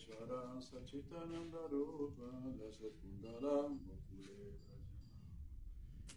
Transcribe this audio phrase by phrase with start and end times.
[0.00, 5.20] Ishvara Sachitananda Rupa Dasatkundaram Gokule Vrajana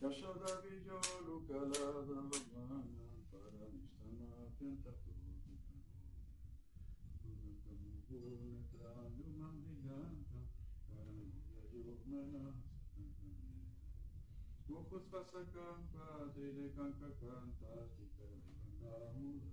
[0.02, 2.80] Yashoda Vijo Lukala Dhalavana
[3.28, 5.12] Paranishtana Pyantatu
[14.70, 19.53] Mukhus Vasakam Padre Kankakam Tastika Vandamudha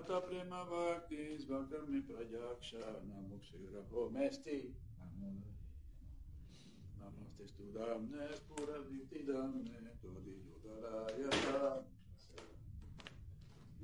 [0.00, 4.74] Τα πνεύμα βάκτης, βάκτα με πραγιάξα, να μου ξεγραφώ μέστη.
[6.98, 8.54] Να μάστε του δάμνες, που
[9.26, 10.52] δάμνε, το δίλου.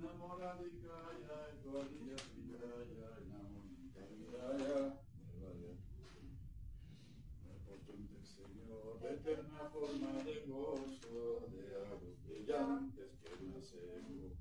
[0.02, 2.72] Να μου ραδικάγια, το δίλια
[3.30, 5.02] να μου δικαγιάγια.
[8.38, 11.20] Señor, eterna forma de gozo,
[11.52, 14.37] de aguas brillantes que nacemos.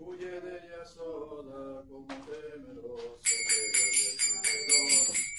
[0.00, 5.29] Huye de ella sola como temeroso de su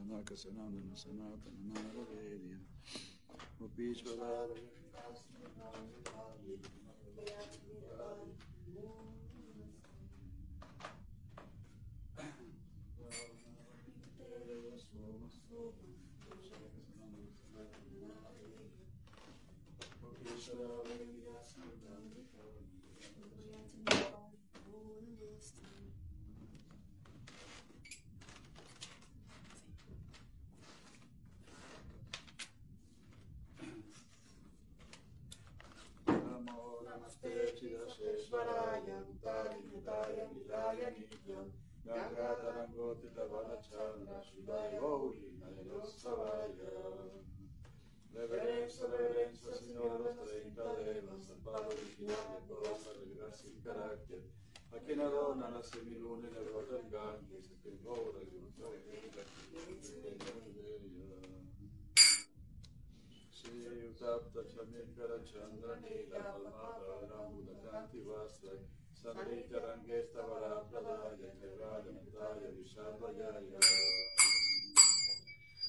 [0.00, 2.58] Sanaka Sananda Sanatana Narabhedya
[3.60, 4.56] Upishvarada
[50.50, 54.22] Señor, los treinta devas, al Padre original de todas las gracias y carácter,
[54.72, 58.68] a quien adorna la semiluna y la brota del Ganges, a quien cobra y nuestra
[58.68, 59.22] vida,
[63.32, 68.52] Shri Utapta Chamikara Chandra Nila Palmata Rambuda Kanti Vastra
[68.92, 72.50] Sandrita Rangesta Vara Pradaya Kevada Nataya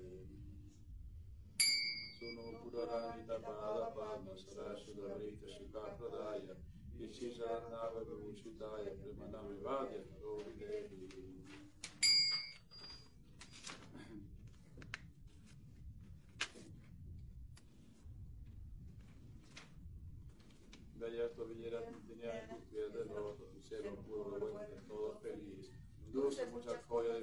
[2.20, 6.54] Sono Purarani Tapada Padma Sarashu Davrita Shuka Pradaya
[6.98, 11.08] Yeshisharanava Vivuchitaya Premanami Vadya Rovi Devi
[21.00, 25.72] Gallardo Villera tenía tus pies de loto, tu cielo puro, bueno, todo feliz.
[26.12, 27.16] Dulce, muchas joyas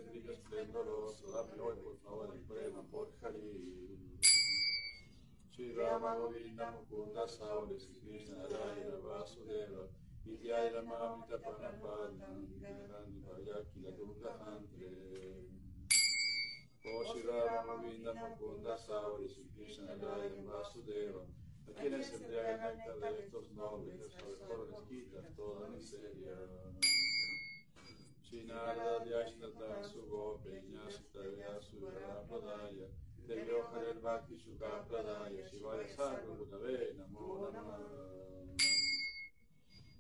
[0.57, 4.17] esplendoroso, dame hoy por favor el premio por Hari.
[5.51, 9.87] Shri Rama Govinda Mukunda Sauri Sri Krishna Narayana Vasudeva
[10.25, 15.45] Vidyaya Mamita Panapada Nandi Vayaki La Durga Andre
[16.85, 21.21] Oh Shri Rama Govinda Mukunda Sauri Sri Krishna Narayana Vasudeva
[21.67, 26.33] a quienes se entregan el de estos nobles, de sobre todo les quitas toda miseria.
[30.71, 31.77] Nyasita Vyasu
[32.27, 32.87] Pradaya
[33.25, 38.07] Devyohar el Bhakti Shuka Pradaya Shivaya Sarva Bhutave Namo Namah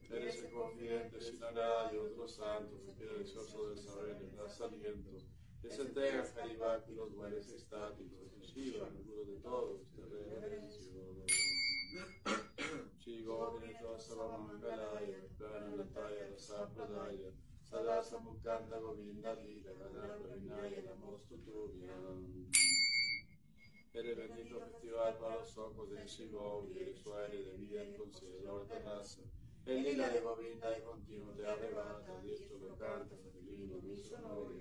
[0.09, 5.17] Eres el confidente Shinarada y otros santos, el deseoso del saber y das aliento.
[5.63, 10.87] Les entrega Haribhakti los buenos estáticos, y Shiva, el de todos, te reverencio.
[12.99, 17.31] Shri Govinda Savamangalaya, Prananataya Rasapradaya,
[17.69, 21.35] सदा समुखंद गोविंद लीलाय नमोस्तु
[23.97, 28.67] Eres bendito festival para los ojos del Shiva y el usuario de vida y concededor
[28.67, 29.23] de raza.
[29.65, 34.59] El lila de Govinda y continuo te arrebata, diestro que canta, divino, mi sonore.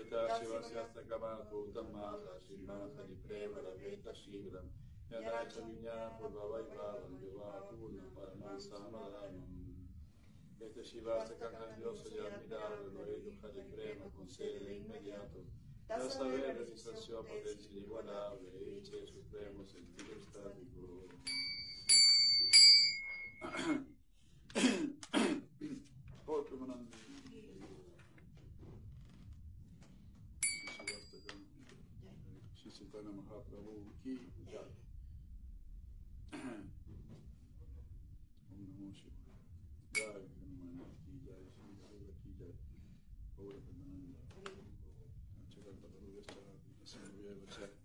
[0.00, 4.68] Eta Shiva Syasta Kamala Kutamala, Shimaha di Prema, la Veta Shigram,
[5.10, 9.59] Yanacha Vinyana, Purvavai Bhavan, Yuvakuna, Paramasamadaram.
[10.60, 15.38] Este Shiva se grandioso y admirable, lo educa de prema, concede de inmediato.
[15.88, 21.08] Da saber realización potencia inigualable, Eche supremo sentido estático.
[47.30, 47.79] do, except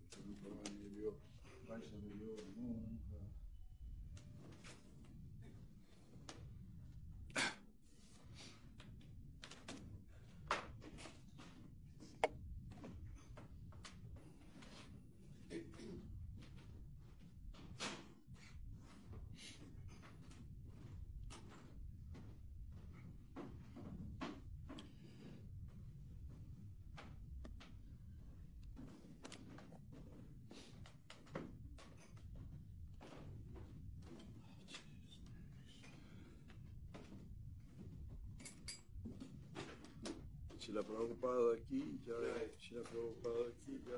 [40.75, 42.15] Shila Prabhupada aquí, ya,
[42.59, 43.95] Shila Prabhupada aquí, ya.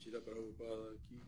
[0.00, 1.20] Shila Prabhupada aquí.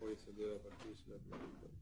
[0.00, 1.72] Hoy es el día de la partida de Shila Prabhupada.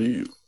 [0.00, 0.40] frío.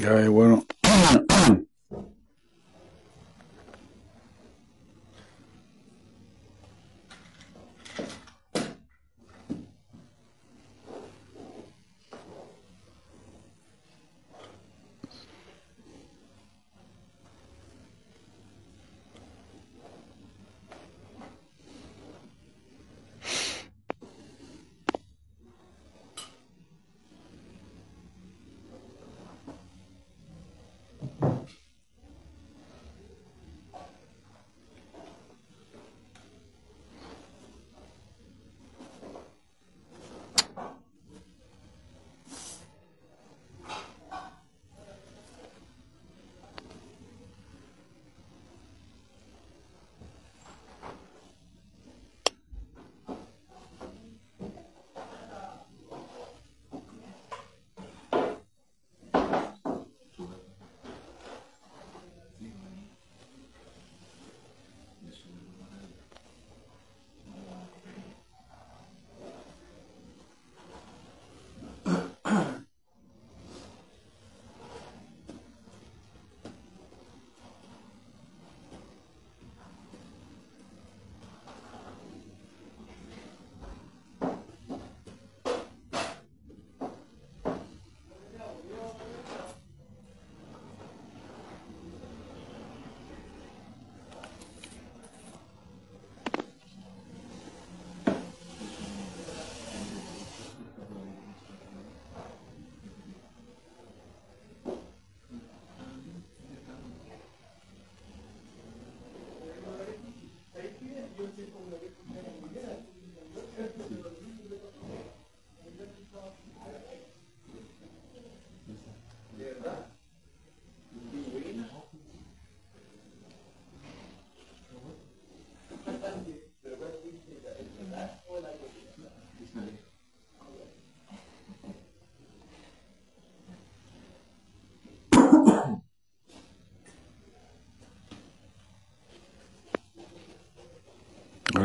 [0.00, 0.64] Ya, bueno.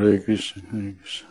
[0.06, 1.30] Hare Krishna, Hare Krishna.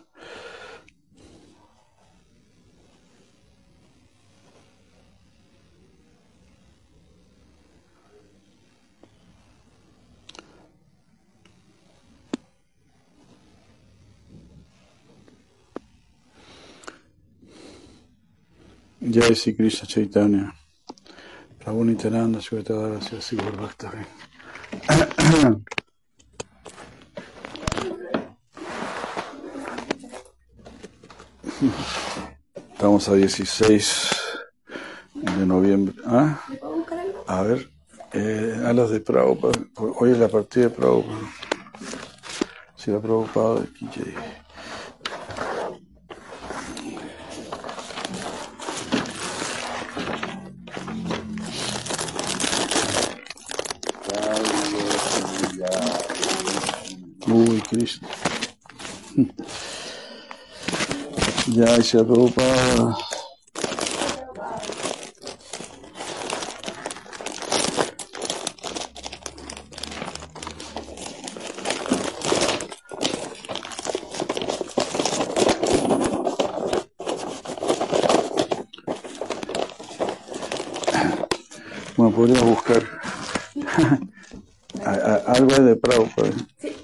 [19.08, 20.52] Jai Sri Krishna Chaitanya.
[21.60, 22.64] Prabhu Nityananda, Sri.
[32.94, 34.16] Estamos a 16
[35.14, 35.96] de noviembre.
[36.06, 36.40] ¿Ah?
[37.26, 37.68] A ver.
[38.12, 39.58] eh, a los de Prabhupada.
[39.98, 41.18] Hoy es la partida de Prabhupada.
[42.76, 43.66] Si la Prabhupada de
[61.54, 62.96] Ya se Prabhupada.
[81.96, 82.82] Bueno, podría buscar
[85.26, 86.32] algo de Prabhupada.
[86.60, 86.76] Sí.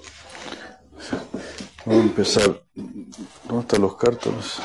[1.85, 2.61] Vamos a empezar.
[3.49, 3.63] ¿Dónde
[4.21, 4.61] cártulos?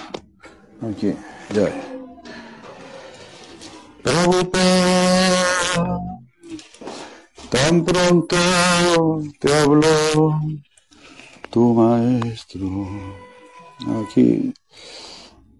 [0.82, 1.14] Aquí,
[1.54, 1.68] ya.
[7.50, 8.36] Tan pronto
[9.40, 10.40] te habló
[11.50, 12.88] tu maestro.
[14.04, 14.52] Aquí,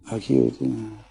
[0.06, 0.52] aquí.
[0.62, 1.05] Ah,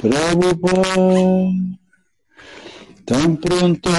[0.00, 1.50] Prabhupada,
[3.04, 3.90] tan pronto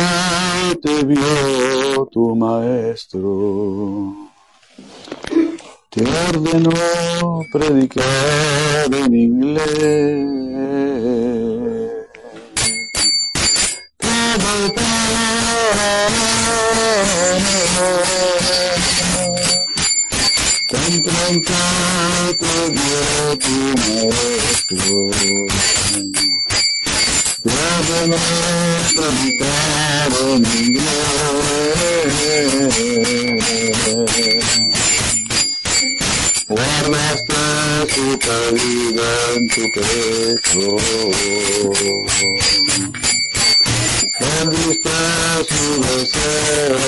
[0.81, 4.15] te vio tu maestro,
[5.89, 10.48] te ordenó predicar en inglés.
[21.29, 21.35] En
[30.55, 30.89] inglés.
[36.47, 37.43] Guardaste
[37.93, 40.65] su caída en tu pecho.
[44.17, 44.97] Perdiste
[45.47, 46.79] su deseo,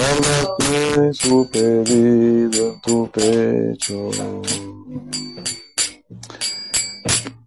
[0.00, 4.10] tu Guardaste su pedido en tu pecho.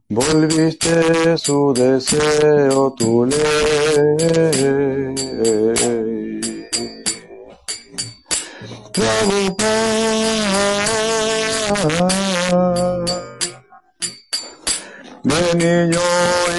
[0.10, 3.38] Volviste su deseo, tu ley.
[15.24, 16.00] De niño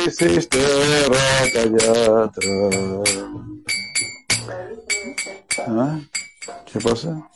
[0.06, 0.58] hiciste
[1.08, 1.62] rata
[5.58, 6.00] ¿Ah?
[6.66, 7.30] ¿Qué pasa?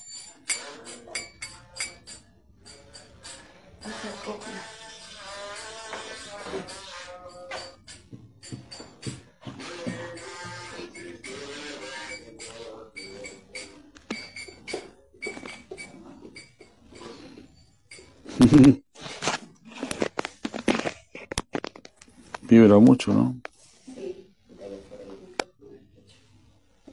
[22.43, 23.37] Vibra mucho, ¿no?
[23.85, 24.27] Sí.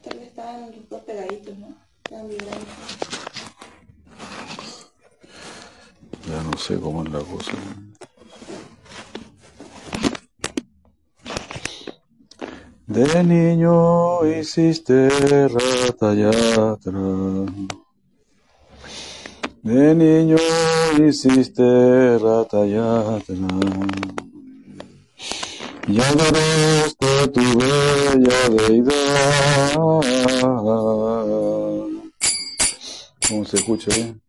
[0.04, 1.74] Tal vez pegaditos, ¿no?
[6.28, 7.52] Ya no sé cómo es la cosa.
[12.86, 15.08] De niño hiciste
[15.48, 16.78] rata y atrás.
[19.62, 20.36] De niño
[20.98, 22.64] hiciste rata
[25.88, 29.74] y y adoraste tu bella deidad.
[33.28, 34.20] ¿Cómo se escucha bien?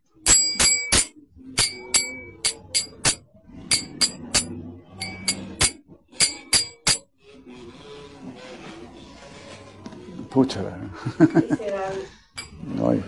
[10.30, 10.62] Pucha.
[12.76, 13.02] No hay.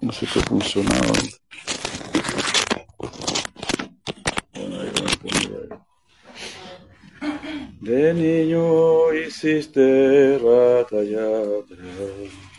[0.00, 1.12] No sé qué funcionaba.
[7.86, 11.76] De niño hiciste Rata Yatra.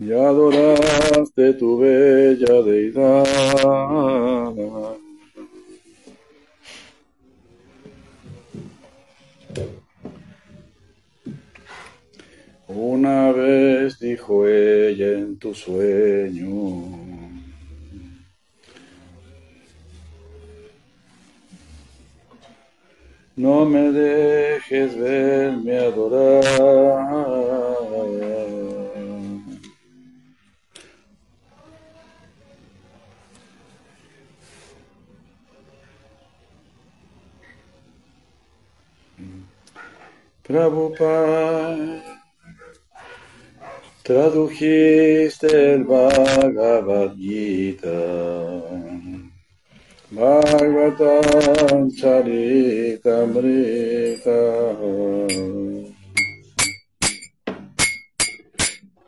[0.00, 3.26] y adoraste tu bella deidad.
[12.68, 16.98] Una vez dijo ella en tu sueño,
[23.36, 27.18] no me dejes verme adorar.
[40.48, 42.07] Prabhupada,
[44.08, 47.92] tradujiste el Bhagavad Gita,
[50.10, 54.40] Bhagavatam Charitamrita,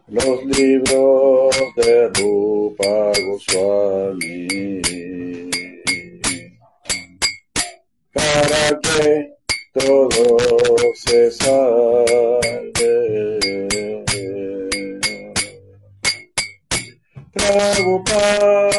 [0.09, 4.49] los libros de Rupa Goswami,
[8.13, 9.33] para que
[9.73, 10.37] todo
[10.95, 13.30] se salve.
[17.41, 18.71] Prabhupada,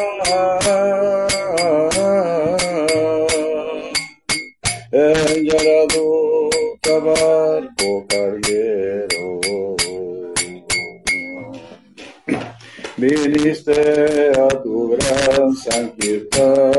[4.92, 9.40] en Yaradutta barco carguero,
[12.96, 16.72] viniste a tu gran Sankirtan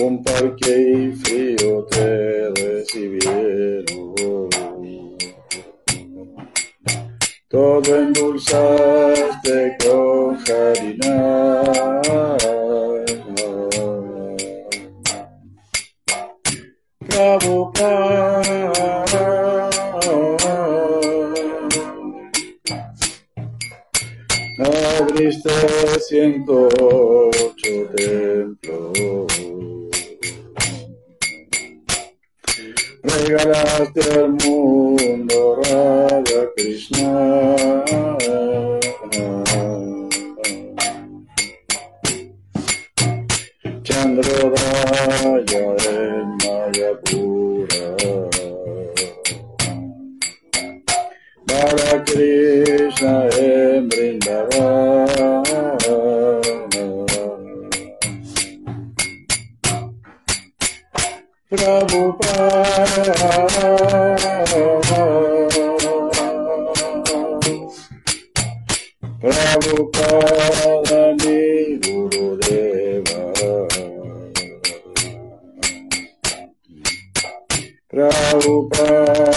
[0.00, 3.84] un parque y frío te recibieron.
[7.54, 11.62] Todo endulzaste con harina.
[24.58, 25.50] Abriste
[26.08, 29.63] ciento ocho templos.
[33.04, 37.84] Regalaste al mundo Radha Krishna.
[43.82, 47.86] Chandrodaya en Mayapura.
[51.46, 55.44] Para Krishna en Vrindavan.
[61.56, 63.14] Prabhupada.
[69.20, 73.22] Prabhupada mi Gurudeva.
[77.88, 79.32] Prabhupada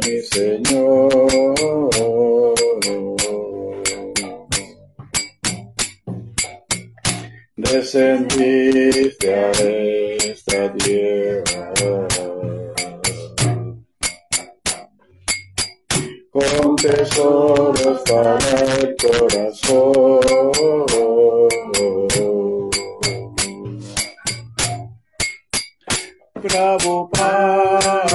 [0.00, 1.56] mi Señor.
[7.72, 11.72] Descendiste a esta tierra
[16.30, 18.38] con tesoros para
[18.78, 20.20] el corazón.
[26.42, 28.06] Prabhupada,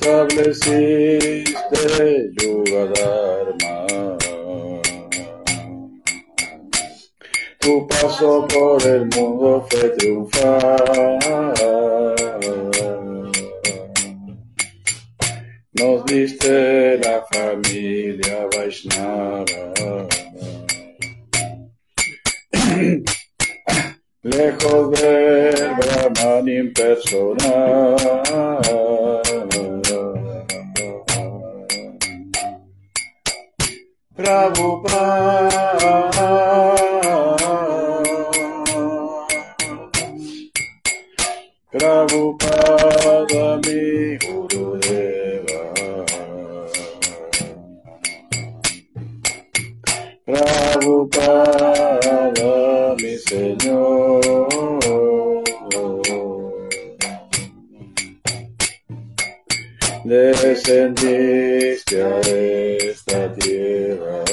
[0.00, 1.52] estableciste
[2.40, 3.76] Yuga Dharma.
[7.58, 11.18] Tu paso por el mundo fue triunfar.
[15.72, 19.44] Nos diste la familia Vaishnava.
[24.22, 27.96] Lejos del Brahman impersonal.
[34.20, 35.64] Prabhupada,
[41.72, 45.62] Prabhupada mi Gurudeva.
[50.26, 51.72] Prabhupada
[53.00, 54.79] mi Señor.
[60.10, 64.24] Descendiste a esta tierra.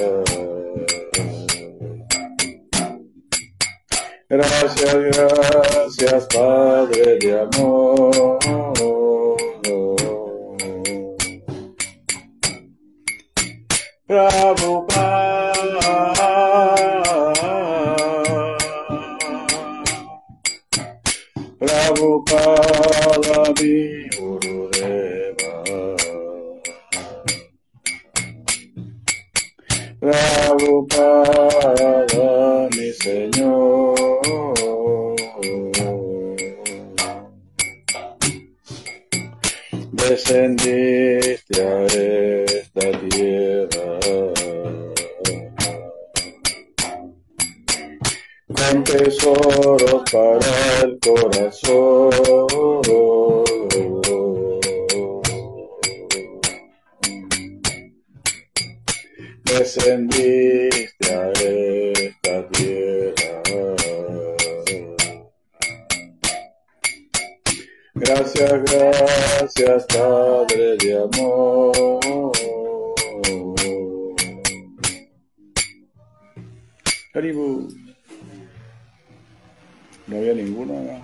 [4.28, 8.38] Gracias, gracias, Padre de amor.
[30.68, 33.96] preocupaba mi Señor.
[39.94, 44.00] Descendiste a esta tierra
[48.54, 50.52] con tesoros para
[50.84, 52.12] el corazón.
[59.58, 63.76] descendiste a esta tierra.
[67.96, 72.32] Gracias, gracias, Padre de amor.
[77.14, 77.68] Haribu.
[80.06, 81.04] No había ninguna.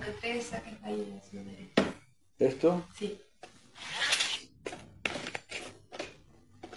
[2.38, 2.84] ¿Esto?
[2.96, 3.18] Sí.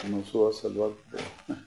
[0.10, 1.67] No subas al barco.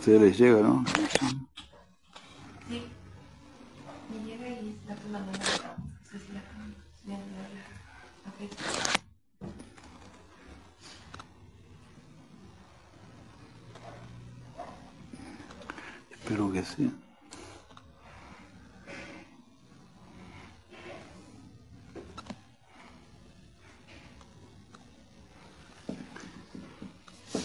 [0.00, 0.82] ustedes les llega, ¿no?
[2.68, 2.86] Sí.
[4.08, 4.96] Me llega y la
[16.10, 16.90] Espero que sí.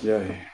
[0.04, 0.45] Ya,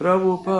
[0.00, 0.59] Prabhupada,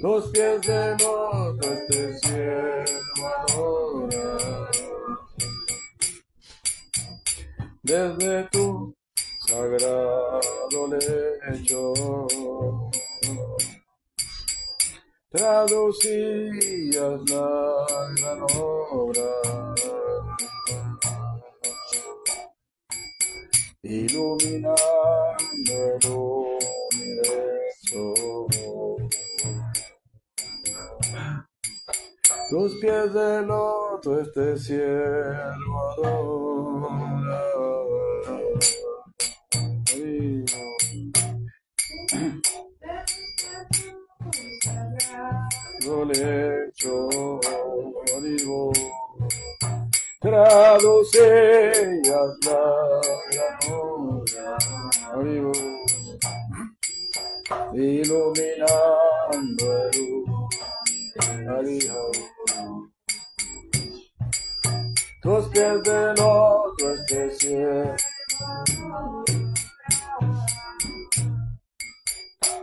[0.00, 4.70] Tus pies de loto este cielo adora.
[7.82, 8.94] Desde tu
[9.46, 11.92] sagrado lecho
[15.30, 19.30] traducías la gran obra
[23.82, 24.76] iluminando
[32.50, 36.42] Tus pies de loto este cielo adora.
[45.84, 47.40] Lo lecho,
[48.22, 48.72] digo,
[50.20, 52.02] traducías
[52.44, 53.00] la
[53.32, 54.58] gran obra,
[55.24, 55.52] digo,
[57.74, 58.92] iluminando.
[65.22, 67.94] Tus pies de loto este cielo.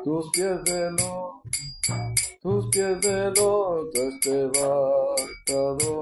[0.03, 1.41] Tus pies de loto,
[2.41, 5.99] tus pies de loto este barcadora.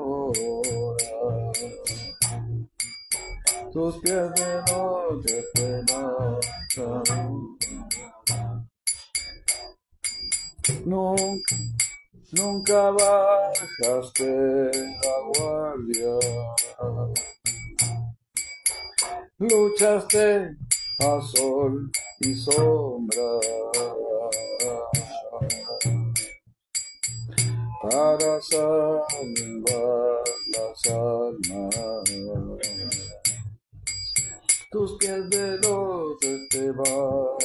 [3.72, 7.87] Tus pies de loto este barcadora.
[10.86, 11.56] Nunca,
[12.34, 14.26] nunca bajaste
[15.02, 16.20] la guardia.
[19.40, 20.58] Luchaste
[21.00, 21.90] a sol
[22.20, 23.40] y sombra
[27.82, 32.28] para salvar las almas.
[34.70, 37.38] Tus pies de loto este barcadora.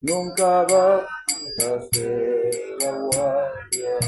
[0.00, 3.98] Nunca bajaste la guardia.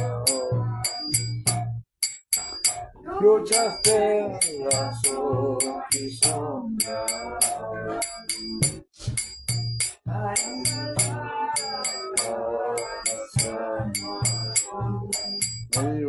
[3.21, 4.39] Luchaste
[4.73, 5.59] a sol
[5.99, 7.07] y sombra.
[15.77, 16.06] Adiós.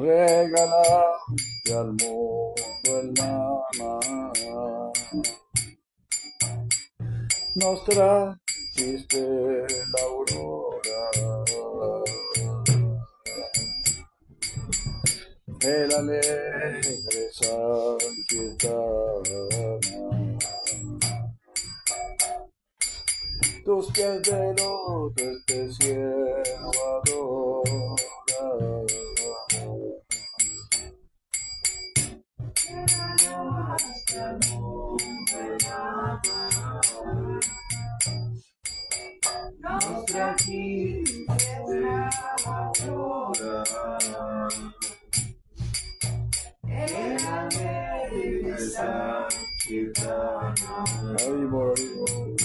[0.00, 2.54] Regalaste al mundo
[2.86, 4.00] el Nama.
[7.56, 11.02] Nos trajiste la aurora.
[15.60, 18.70] El alegre Sankirtana.
[23.66, 26.70] Tus pies de loto este cielo
[27.04, 28.99] adora.
[39.60, 42.10] Nos trajiste la
[42.44, 43.64] aurora.
[46.68, 50.54] El alegre Sankirtana.
[51.18, 52.36] Haribol, haribol.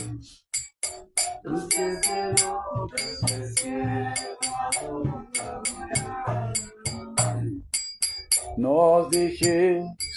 [1.44, 4.16] Tus pies de loto este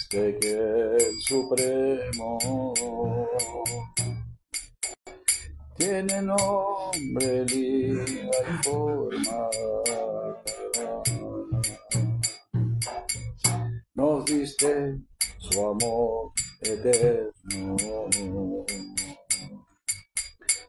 [0.09, 2.37] dijiste que el Supremo
[5.77, 9.49] tiene nombre, liga y forma.
[13.93, 14.97] Nos diste
[15.37, 16.31] su amor
[16.61, 17.77] eterno.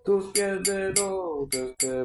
[0.04, 0.92] Tus pies de
[1.78, 2.04] te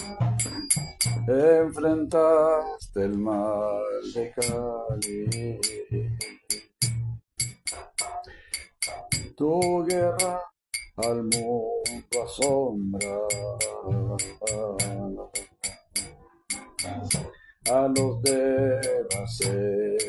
[1.27, 5.59] Enfrentaste el mal de Cali.
[9.37, 10.41] Tu guerra
[10.97, 13.17] al mundo asombra.
[17.69, 20.01] A los devas celestiales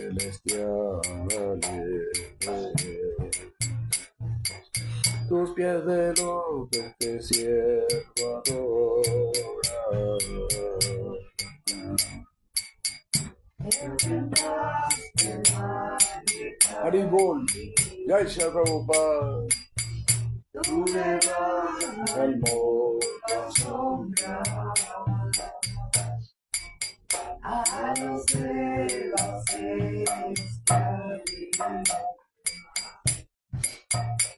[5.33, 9.03] tus pies de lo que este siervo celestiales.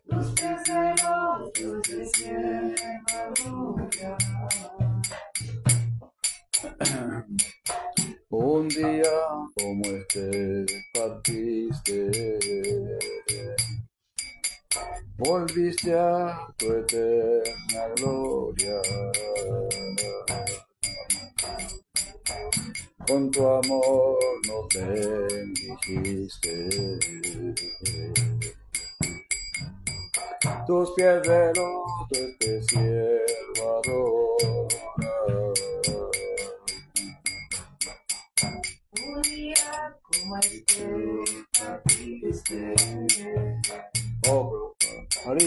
[0.05, 0.55] Los de.
[8.31, 9.03] Un día
[9.59, 12.11] como este partiste,
[15.17, 18.81] volviste a tu eterna gloria.
[23.07, 26.69] Con tu amor nos bendijiste.
[30.45, 35.15] Tus pies de loto este siervo adora.
[39.07, 40.87] Un día como este
[41.59, 42.75] partiste,
[44.29, 44.75] Oh,
[45.25, 45.47] Hari,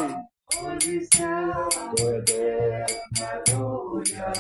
[0.62, 4.34] volviste a tu eterna gloria.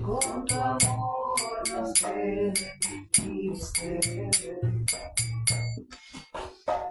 [0.00, 4.00] Con tu amor nos benedijiste.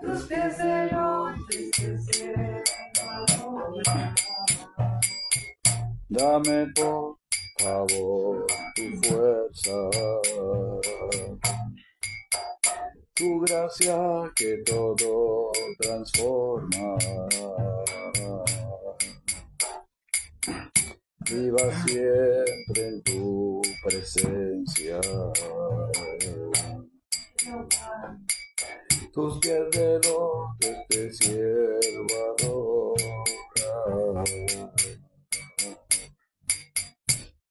[0.01, 2.07] Tus pies de lotes
[6.09, 7.17] Dame por
[7.59, 9.89] favor tu fuerza,
[13.13, 16.97] tu gracia que todo transforma.
[21.29, 25.01] Viva siempre en tu presencia.
[29.13, 34.23] Tus pies de lotes te siervo adora.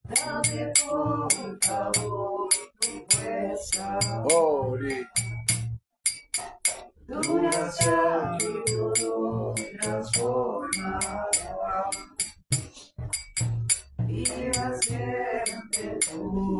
[0.04, 2.48] Dame por favor
[2.80, 3.98] tu fuerza,
[4.32, 5.06] Ori,
[7.06, 10.98] tu gracia que todo transforma.
[14.06, 16.58] Viva siempre tu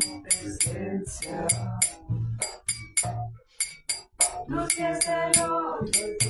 [5.92, 6.25] Thank you.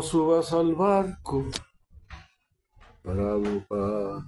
[0.00, 1.44] No subas al barco,
[3.02, 4.24] Prabhupada.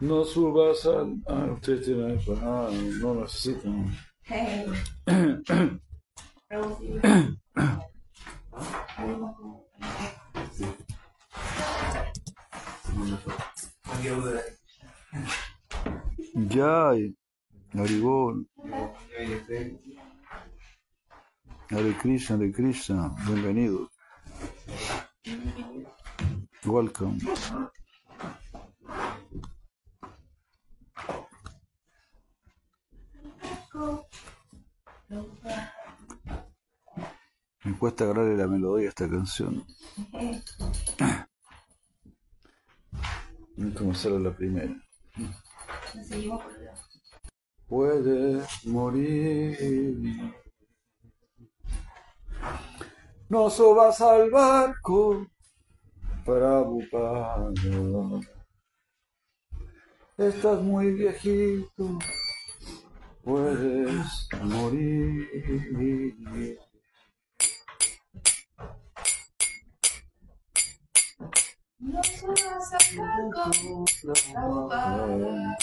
[0.00, 1.16] No subas al...
[1.26, 2.36] Ah, ustedes tienen iPad.
[2.42, 2.68] Ah,
[3.00, 3.90] no necesitan.
[4.24, 4.66] Hey.
[6.50, 6.76] Raúl,
[10.52, 10.66] sí.
[21.72, 23.90] Hare Krishna, Hare Krishna, bienvenido.
[26.66, 27.18] Welcome.
[37.64, 39.64] Me cuesta agarrarle la melodía a esta canción.
[43.56, 44.76] No como hacerlo la primera.
[47.66, 50.41] Puedes morir.
[53.32, 55.26] No subas al barco,
[56.22, 57.50] Prabhupada.
[60.18, 61.98] Estás muy viejito,
[63.24, 65.30] puedes morir.
[71.78, 75.56] No subas al barco, Prabhupada.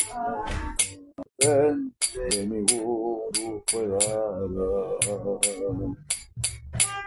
[1.38, 1.93] Ven
[2.30, 3.99] de mi guru pueda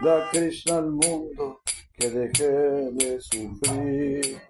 [0.01, 1.61] Da Krishna al mundo
[1.95, 2.49] que deje
[2.93, 4.41] de sufrir.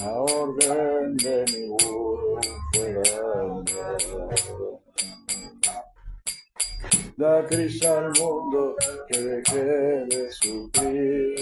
[0.00, 2.40] La orden de mi guru
[2.72, 3.64] pueda
[7.16, 8.74] Da Krishna al mundo
[9.08, 9.64] que deje
[10.06, 11.38] de sufrir.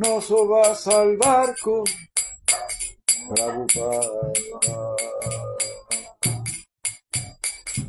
[0.00, 1.84] No subas al barco,
[3.28, 4.32] Prabhupada.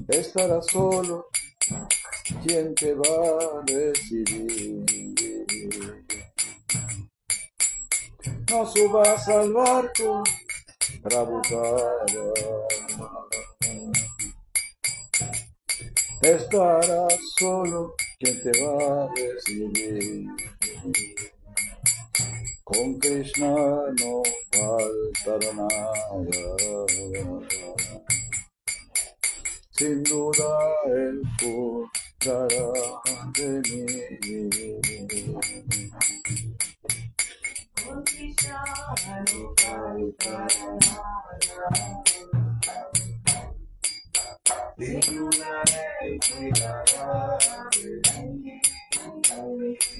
[0.07, 1.27] Estarás solo,
[2.45, 4.85] ¿quién te va a recibir?
[8.49, 10.23] No subas al barco,
[11.03, 11.89] Prabhupada.
[16.21, 20.29] Estarás solo, ¿quién te va a recibir?
[22.65, 25.93] Con Krishna no faltará nada.
[29.69, 30.49] Sin duda
[30.87, 32.73] él cuidará
[33.35, 33.85] de mí.
[37.85, 38.63] Con Krishna
[39.31, 39.53] no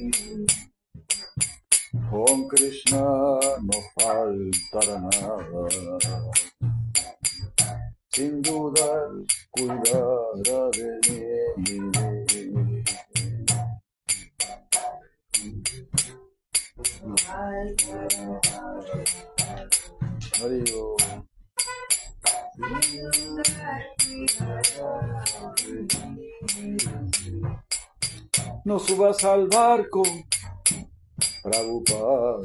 [0.10, 0.65] mí.
[2.10, 3.02] Con Krishna
[3.62, 5.68] no faltará nada.
[8.12, 9.10] Sin duda
[9.52, 11.26] cuidará de mí.
[28.64, 30.04] No subas al barco,
[31.44, 32.42] Prabhupada.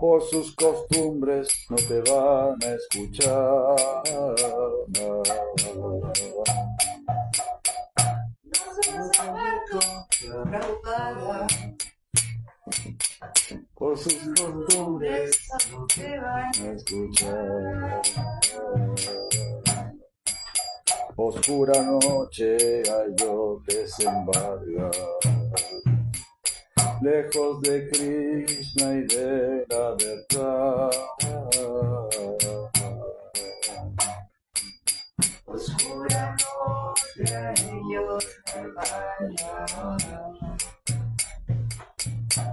[0.00, 3.76] Por sus costumbres no te van a escuchar.
[4.98, 5.22] No.
[13.74, 18.02] Por sus costumbres Eso te van a escuchar.
[21.20, 24.92] Oscura noche al yo desembargar,
[27.02, 30.90] lejos de Krishna y de la verdad.
[35.44, 37.24] Oscura noche
[38.54, 39.34] me van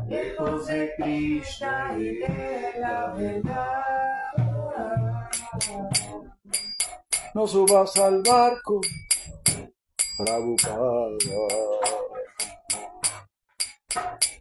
[0.09, 3.85] Lejos de Krishna y de la verdad.
[7.35, 8.79] No subas al barco,
[10.17, 11.17] Prabhupada.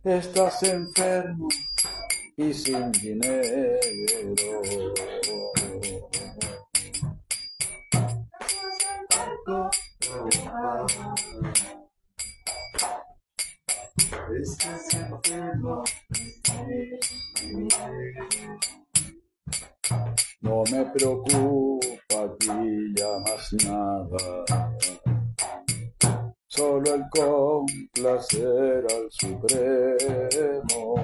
[0.05, 1.49] Estás enfermo
[2.37, 3.79] y sin dinero.
[14.41, 15.83] Estás enfermo.
[20.45, 24.45] No me preocupa ti ya más nada.
[26.49, 30.95] Solo el complacer al Supremo.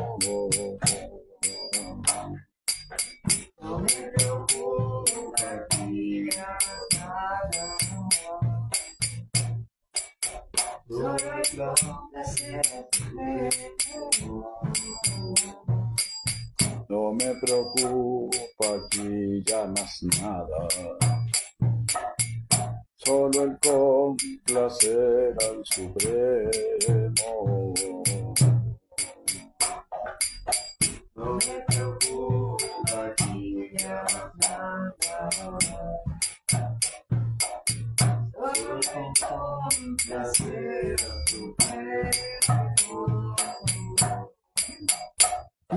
[3.62, 6.59] No me preocupa ti ya
[6.99, 7.64] nada.
[10.86, 11.49] Solo el
[11.80, 14.59] complacer al Supremo
[17.11, 20.68] no me preocupa, aquí ya no es nada.
[22.96, 27.59] Solo el complacer al Supremo.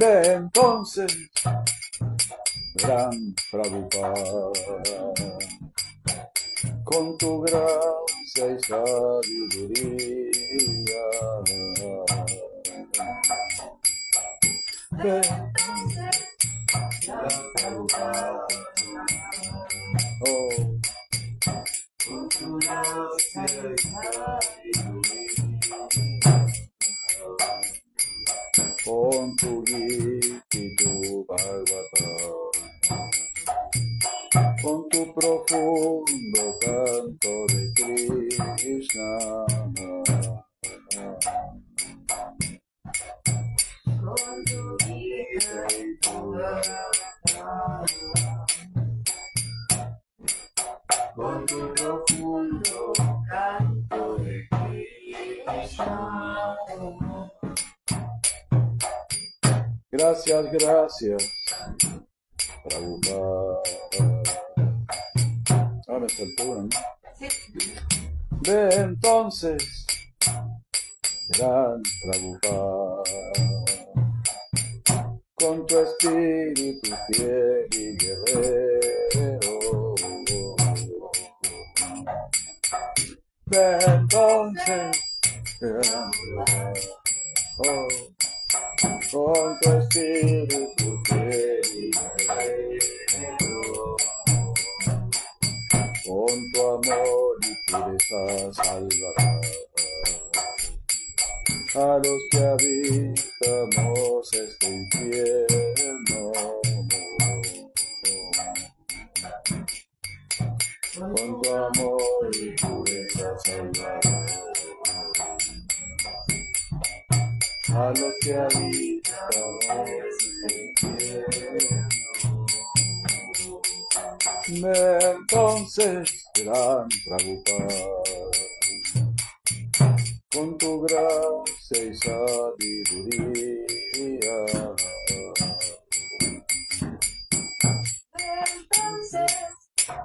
[0.03, 1.17] desde entonces,
[2.75, 4.51] gran Prabhupada,
[6.83, 9.93] con tu gracia y sabiduría.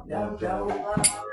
[0.09, 1.28] Tchau, tchau.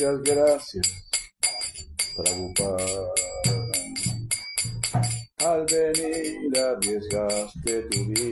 [0.00, 0.86] Muchas gracias,
[2.16, 3.12] Prabhupada.
[5.40, 8.29] Al venir arriesgaste tu vida.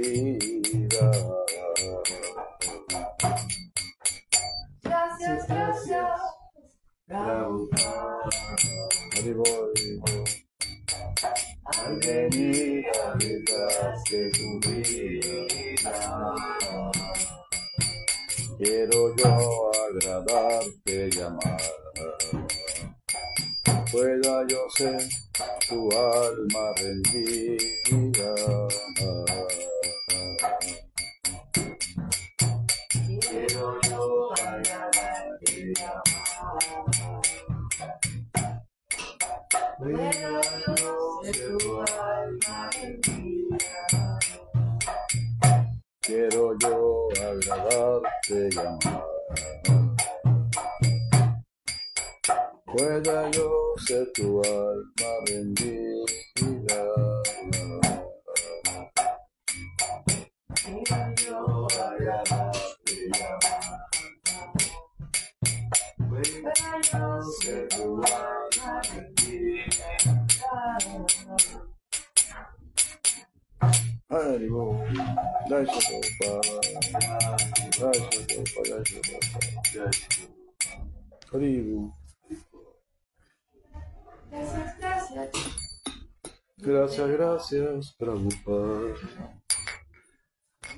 [86.68, 88.94] Gracias, gracias, Prabhupada.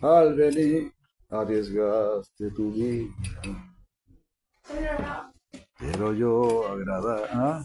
[0.00, 0.94] Al venir,
[1.28, 3.12] arriesgaste tu vida,
[5.80, 7.28] pero yo agradar.
[7.32, 7.64] ¿Ah?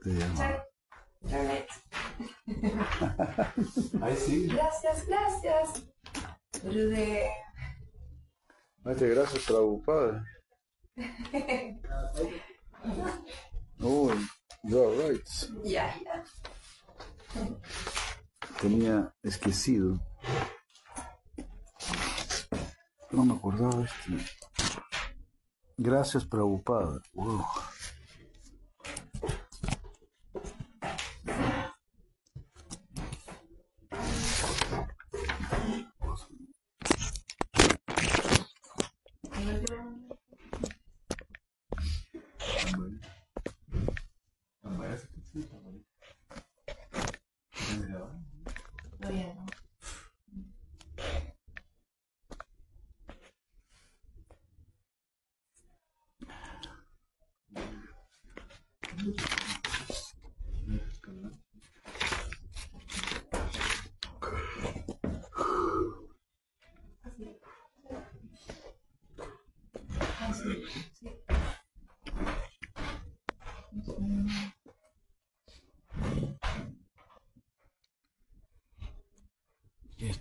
[0.00, 0.10] Te.
[4.02, 4.48] Ahí sí.
[4.48, 5.86] Gracias, gracias.
[8.84, 10.22] Maestre, gracias, Prabhupada.
[13.84, 14.14] Oh,
[14.64, 15.20] you're right.
[15.64, 16.22] Ya, ya.
[18.60, 20.00] Tenía esquecido.
[23.10, 24.24] No me acordaba este.
[25.76, 27.00] Gracias, Prabhupada.
[27.14, 27.44] Wow.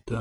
[0.06, 0.16] Aquí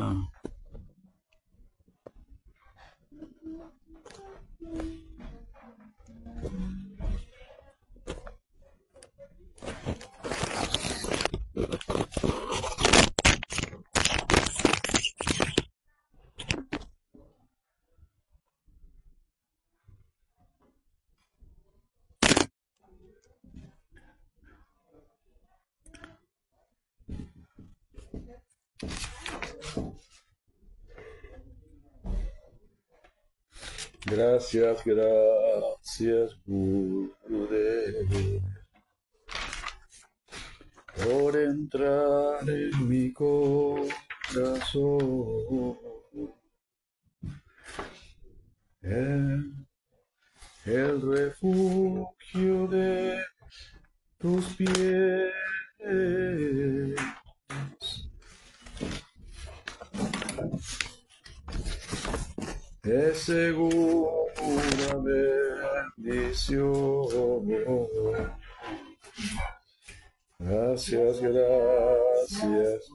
[34.11, 38.09] Gracias, gracias, Gurudev,
[41.05, 43.79] por entrar en mi corazón.
[48.83, 49.67] En
[50.65, 53.23] el refugio de
[54.19, 55.31] tus pies.
[62.83, 64.95] Es segura
[65.97, 67.07] bendición.
[70.39, 72.91] Gracias, gracias,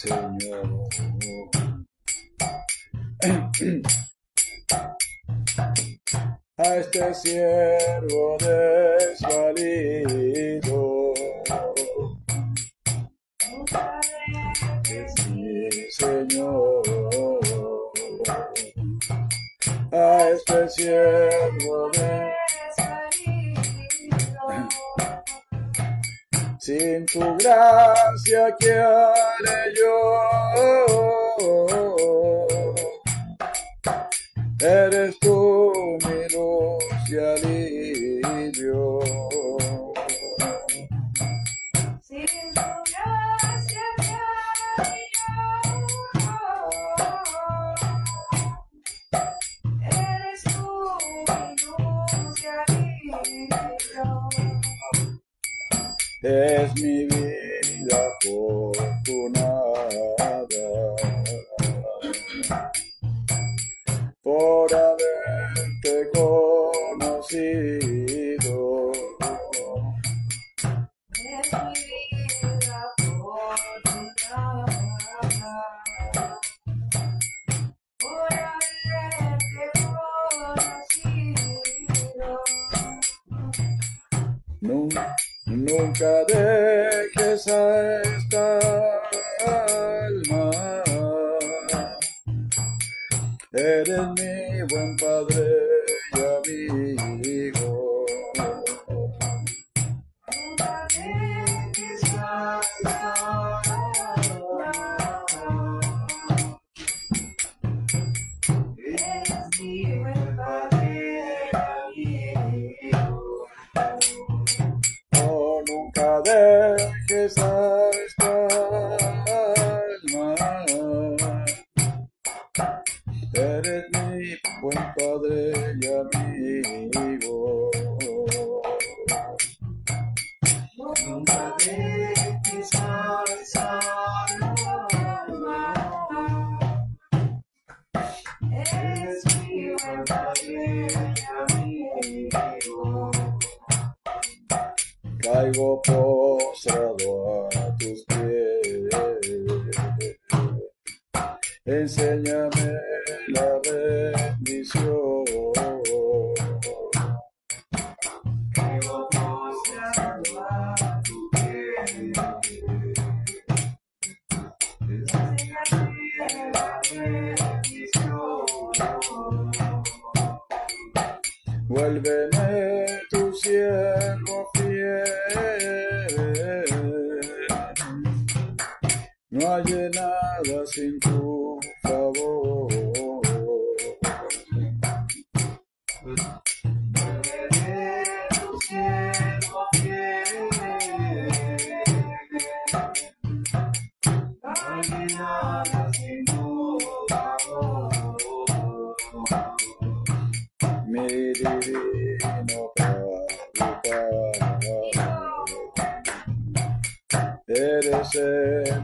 [0.00, 0.88] Señor.
[6.56, 8.49] A este siervo desvalido,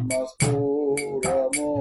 [0.08, 1.75] más puro amor.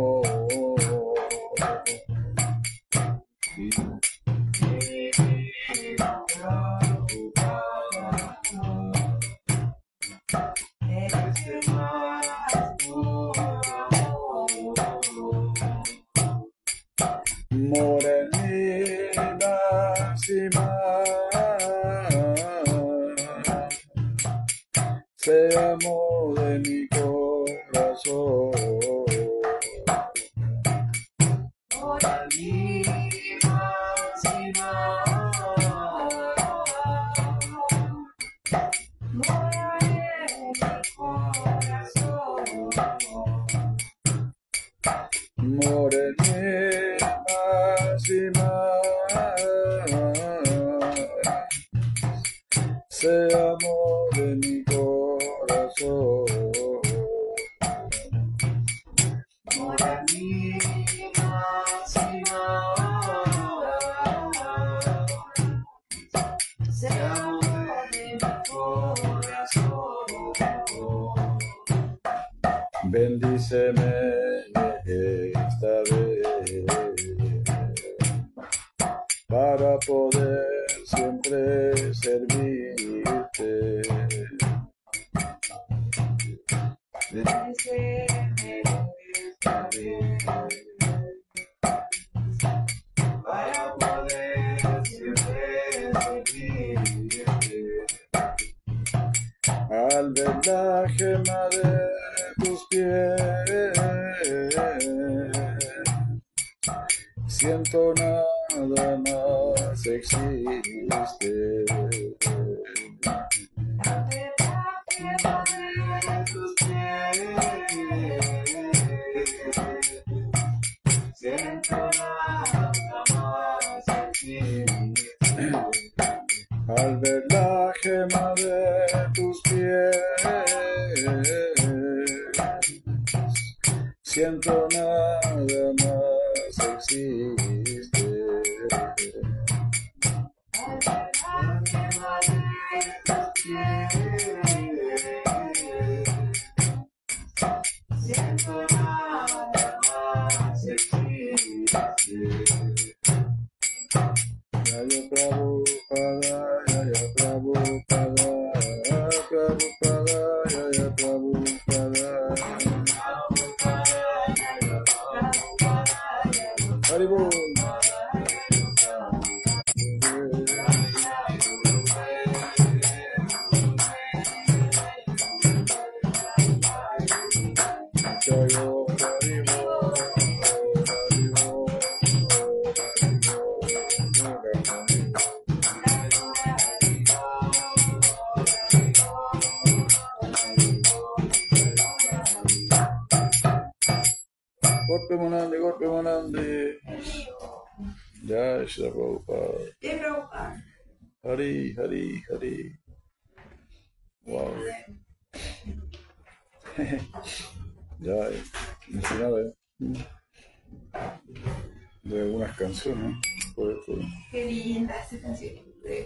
[215.11, 216.05] Misericordia.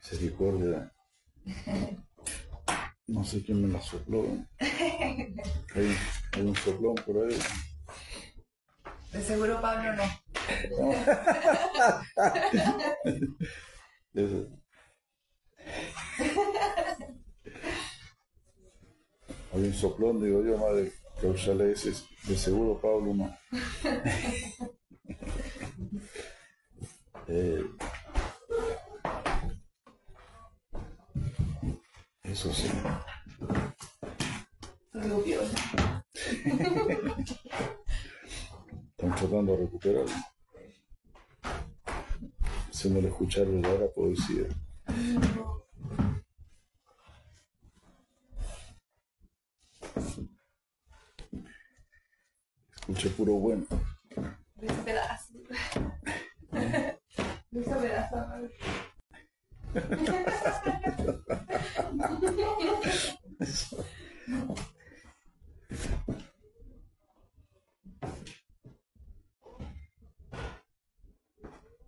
[0.00, 0.92] Misericordia.
[3.08, 4.24] No sé quién me la sopló.
[4.60, 5.96] Hay,
[6.32, 7.38] hay un soplón por ahí.
[9.12, 10.02] De seguro Pablo no.
[19.54, 20.90] Hay un soplón, digo yo, madre,
[21.20, 21.92] causale ese,
[22.26, 23.36] de seguro Pablo no.
[27.28, 27.64] Eh,
[32.24, 32.70] eso sí.
[38.90, 40.06] Están tratando de recuperar.
[42.70, 44.44] Haciéndole escuchar verdadera poesía.
[52.74, 53.64] Escuche puro bueno.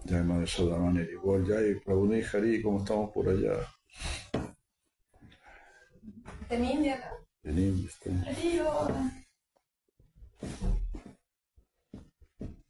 [0.06, 3.52] Ya de madre de manera igual ya y Prabhupada y ¿cómo estamos por allá?
[6.42, 7.10] ¿Está en India?
[7.42, 8.22] En India están.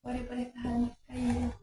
[0.06, 1.54] Ore por estas almas caídas.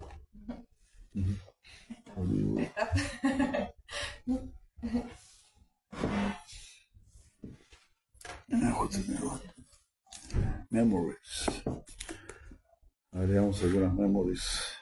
[8.49, 8.79] The name?
[10.71, 11.63] Memories.
[13.13, 14.80] Haríamos algunas memories.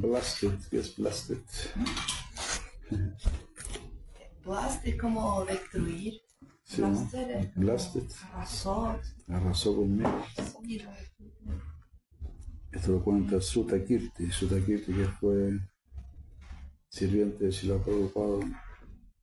[0.00, 1.42] Blasted, yes, blasted.
[4.44, 6.20] Blast es como destruir.
[6.64, 6.82] Sí,
[7.54, 8.10] Blasted.
[8.32, 8.98] arrasó.
[9.28, 10.24] Arrasó conmigo.
[12.72, 14.30] Esto lo cuenta Sutta Kirti.
[14.30, 15.58] Sutta Kirti que fue
[16.88, 18.62] sirviente de Sila Prabhupada,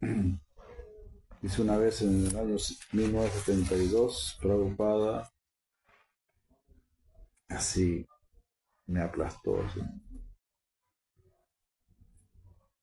[1.41, 2.55] hizo una vez en el año
[2.91, 5.31] 1972, Prabhupada,
[7.49, 8.05] así
[8.87, 9.61] me aplastó.
[9.63, 9.79] así.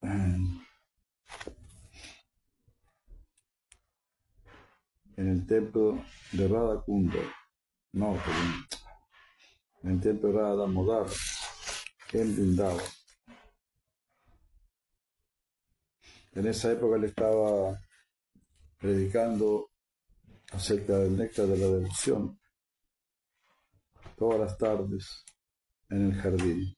[0.03, 0.61] En
[5.17, 7.21] el templo de Radha Kunda,
[7.93, 8.67] no, perdón,
[9.83, 11.07] en el templo de Radha Damodar,
[12.13, 12.85] en Vrindavan.
[16.33, 17.79] En esa época él estaba
[18.79, 19.71] predicando
[20.51, 22.41] acerca del néctar de la devoción
[24.17, 25.25] todas las tardes
[25.91, 26.75] en el jardín.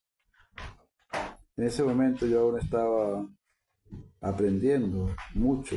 [1.56, 3.28] En ese momento yo aún estaba
[4.20, 5.76] aprendiendo mucho,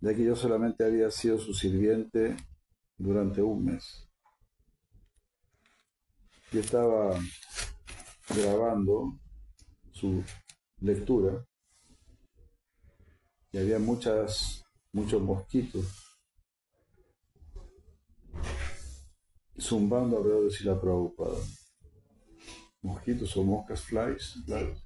[0.00, 2.36] ya que yo solamente había sido su sirviente
[2.96, 4.08] durante un mes.
[6.50, 7.16] Y estaba
[8.28, 9.20] grabando
[9.92, 10.22] su
[10.80, 11.46] lectura
[13.52, 16.04] y había muchas, muchos mosquitos
[19.60, 21.38] zumbando alrededor de Sila Prabhupada.
[22.84, 24.78] Mosquitos o moscas, flies, flies,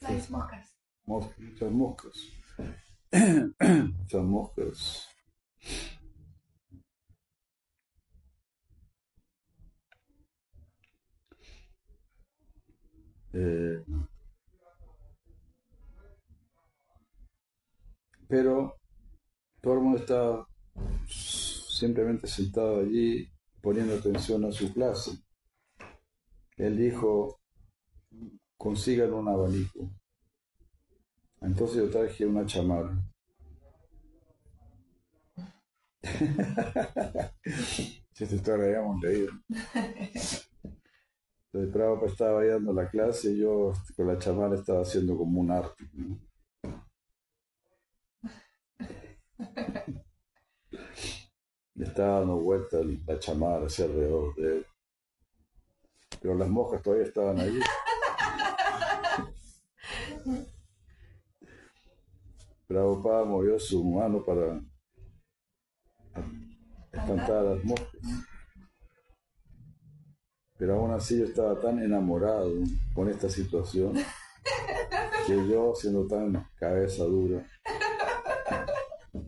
[0.00, 0.76] Las moscas.
[1.06, 2.14] moscas, muchas moscas.
[3.98, 5.08] muchas moscas.
[13.32, 13.84] Eh,
[18.28, 18.76] pero
[19.60, 20.46] todo el mundo está
[21.06, 23.30] simplemente sentado allí
[23.62, 25.12] poniendo atención a su clase.
[26.58, 27.40] Él dijo,
[28.56, 29.90] consigan un abanico.
[31.40, 32.98] Entonces yo traje una chamara.
[38.12, 39.32] si esta historia la habíamos leído.
[41.52, 45.40] Entonces Prabhupada estaba ahí dando la clase y yo con la chamara estaba haciendo como
[45.40, 45.84] un arte.
[45.92, 46.20] ¿no?
[51.74, 54.66] Le estaba dando vuelta la chamara hacia alrededor de él.
[56.20, 57.60] Pero las moscas todavía estaban allí.
[62.66, 64.60] Prabhupada movió su mano para
[66.92, 68.00] espantar a las moscas.
[70.58, 72.52] Pero aún así yo estaba tan enamorado
[72.94, 73.94] con esta situación
[75.26, 77.46] que yo, siendo tan cabeza dura,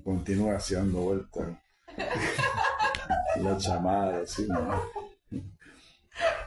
[0.04, 1.62] continué haciendo vuelta
[3.40, 4.99] la chamada, así, ¿no?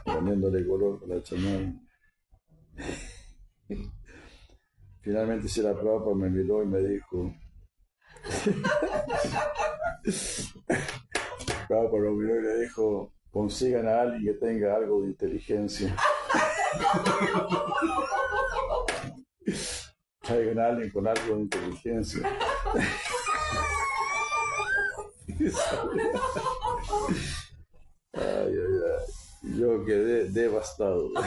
[0.04, 1.72] Poniéndole color a la chamada.
[5.00, 7.34] Finalmente si la Prabhupada me miró y me dijo,
[11.68, 15.96] Prabhupada lo miró y le dijo, consigan a alguien que tenga algo de inteligencia.
[20.20, 22.22] Traigan a alguien con algo de inteligencia.
[28.16, 29.13] Ay, ay, ay.
[29.44, 31.10] Yo quedé devastado.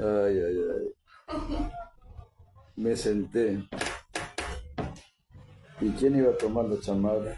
[0.00, 1.72] Ay, ay, ay.
[2.76, 3.68] Me senté.
[5.80, 7.36] ¿Y quién iba a tomar la chamara?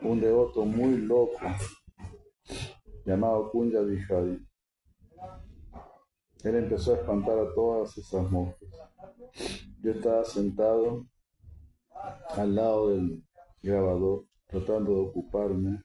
[0.00, 1.36] Un devoto muy loco
[3.04, 4.46] llamado Kunja Vihari.
[6.42, 8.68] Él empezó a espantar a todas esas moscas.
[9.82, 11.06] Yo estaba sentado
[12.30, 13.22] al lado del
[13.62, 15.82] grabador, tratando de ocuparme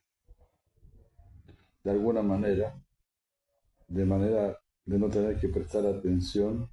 [1.83, 2.75] de alguna manera,
[3.87, 6.67] de manera de no tener que prestar atención,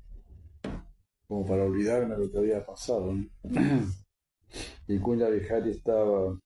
[1.28, 3.12] como para olvidarme de lo que había pasado.
[3.12, 3.28] ¿no?
[4.88, 6.38] Y Kunya Vihari estaba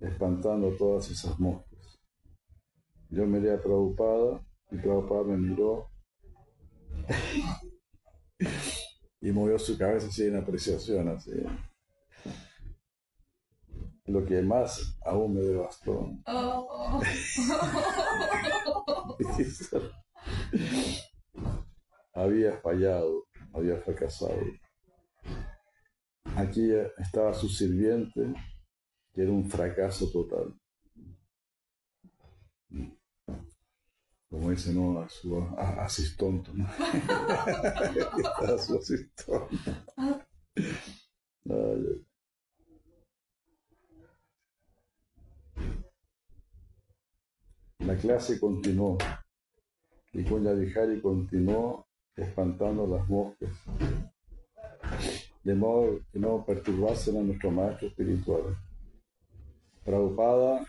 [0.00, 1.98] espantando todas esas moscas.
[3.08, 5.88] Yo miré a Prabhupada y Prabhupada me miró
[9.20, 11.32] y movió su cabeza así en apreciación, así.
[14.06, 16.10] Lo que más aún me devastó.
[16.26, 17.00] Oh.
[22.12, 24.40] había fallado, había fracasado.
[26.36, 28.34] Aquí estaba su sirviente,
[29.12, 30.54] que era un fracaso total.
[34.28, 35.00] Como dice, ¿no?
[35.00, 36.66] A su a- asistonto, ¿no?
[36.68, 39.48] a su asistonto.
[40.56, 42.03] Ay,
[47.94, 48.98] La clase continuó
[50.12, 53.50] y Kunya Vihari continuó espantando las moscas,
[55.44, 58.58] de modo que no perturbasen a nuestro maestro espiritual.
[59.84, 60.66] Prabhupada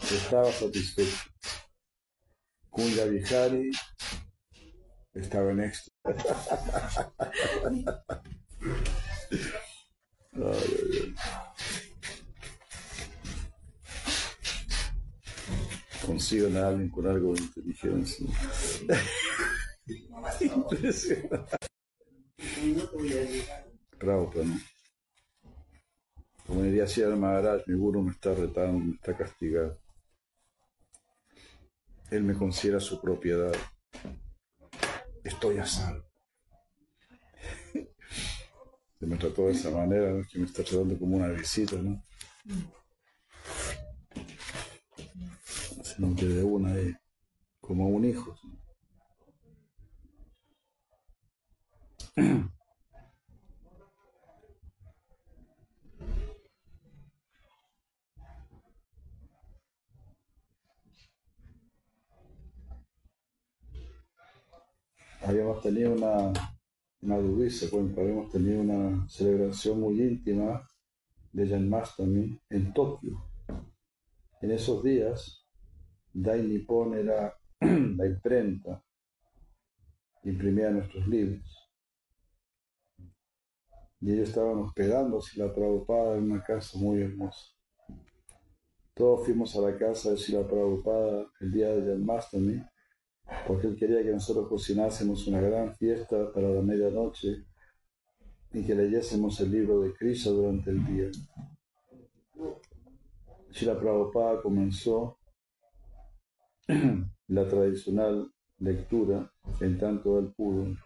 [0.00, 1.30] estaba satisfecho.
[2.68, 3.70] Kunja Vihari
[5.14, 5.94] estaba en éxtasis
[7.18, 7.84] ay,
[10.34, 11.14] ay.
[16.08, 18.26] Consigan a alguien con algo de inteligencia.
[20.40, 21.56] Impresionante.
[23.98, 24.58] Prabhupada, ¿no?
[26.46, 29.78] Como diría Sierra Maharaj, mi guru me está retando, me está castigando.
[32.10, 33.52] Él me considera su propiedad.
[35.22, 36.06] Estoy a salvo.
[38.98, 40.26] Se me trató de esa manera, ¿no?
[40.26, 42.02] que me está tratando como una visita, ¿no?
[45.98, 46.94] Sino que de una es
[47.60, 48.36] como un hijo.
[65.22, 66.32] habíamos tenido una,
[67.02, 70.64] una dudisa, cuenta, habíamos tenido una celebración muy íntima
[71.32, 73.24] de Janmastami en Tokio.
[74.40, 75.47] En esos días,
[76.20, 78.82] Dai Nippon la imprenta,
[80.24, 81.70] imprimía nuestros libros.
[84.00, 87.46] Y ellos estaban hospedándose la Prabhupada en una casa muy hermosa.
[88.94, 92.64] Todos fuimos a la casa de Sila Prabhupada el día de Janmastami
[93.46, 97.44] porque él quería que nosotros cocinásemos una gran fiesta para la medianoche
[98.52, 101.10] y que leyésemos el libro de Krishna durante el día.
[103.52, 105.17] Shila Prabhupada comenzó
[107.28, 110.76] la tradicional lectura en tanto él pudo.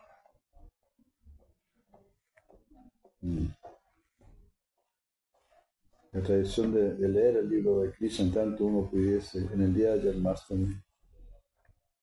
[3.20, 3.46] Mm.
[6.12, 9.96] La tradición de, leer el libro de Krishna en tanto uno pudiese en el día
[9.96, 10.76] de Janmastami.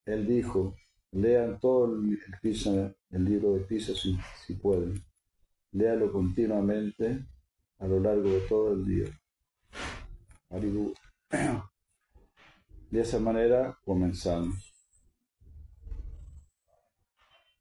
[0.04, 0.74] Él dijo,
[1.12, 5.02] lean todo el, Krishna, el libro de Krishna si, si pueden.
[5.72, 7.24] Léalo continuamente
[7.78, 9.06] a lo largo de todo el día.
[12.90, 14.74] De esa manera comenzamos.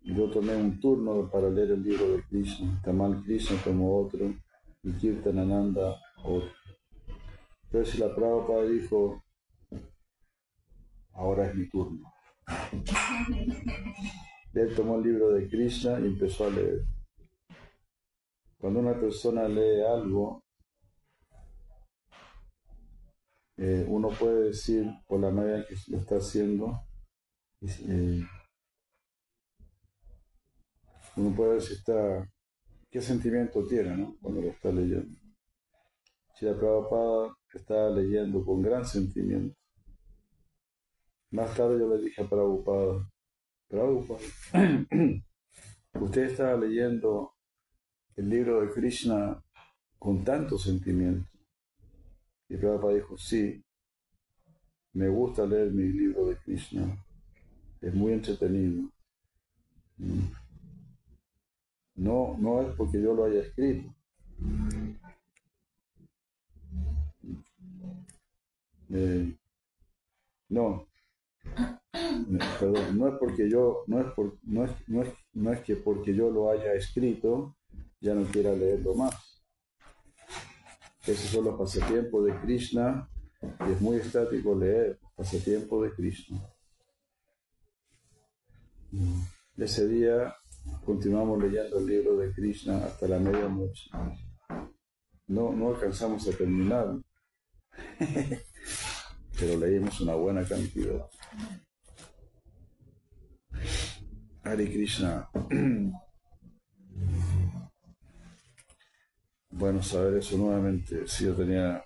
[0.02, 2.82] Yo tomé un turno para leer el libro de Krishna.
[2.84, 4.34] Tamal Krishna tomó otro
[4.82, 6.50] y Kirtanananda otro.
[7.70, 9.24] Pero si la Prabhupada dijo,
[11.14, 12.12] ahora es mi turno.
[14.54, 16.82] Él tomó el libro de Krishna y empezó a leer.
[18.58, 20.44] Cuando una persona lee algo,
[23.62, 26.82] eh, uno puede decir por la manera que lo está haciendo,
[27.62, 28.24] eh,
[31.18, 32.26] uno puede ver si está,
[32.90, 34.16] qué sentimiento tiene ¿no?
[34.22, 35.20] cuando lo está leyendo.
[36.36, 39.60] Si la Prabhupada está leyendo con gran sentimiento,
[41.32, 43.12] más tarde yo le dije a Prabhupada,
[43.68, 44.22] Prabhupada,
[46.00, 47.34] usted está leyendo
[48.16, 49.44] el libro de Krishna
[49.98, 51.29] con tanto sentimiento.
[52.50, 53.64] Y Prabhupada dijo, sí,
[54.94, 56.98] me gusta leer mi libro de Krishna,
[57.82, 58.90] es muy entretenido.
[59.98, 60.32] Mm.
[61.96, 63.94] No, no es porque yo lo haya escrito.
[68.92, 69.38] Eh,
[70.50, 70.90] no,
[72.60, 75.76] Perdón, no es porque yo, no es, por, no, es, no, es, no es que
[75.76, 77.56] porque yo lo haya escrito,
[78.00, 79.29] ya no quiera leerlo más.
[81.06, 83.10] Esos son los pasatiempos de Krishna,
[83.42, 86.42] y es muy estático leer pasatiempo de Krishna.
[89.58, 90.36] Ese día
[90.86, 93.90] continuamos leyendo el libro de Krishna hasta la medianoche.
[95.28, 97.00] No, no alcanzamos a terminar,
[99.40, 101.06] pero leímos una buena cantidad.
[104.44, 105.30] Hare Krishna.
[109.60, 111.06] Bueno, saber eso nuevamente.
[111.06, 111.84] Si yo tenía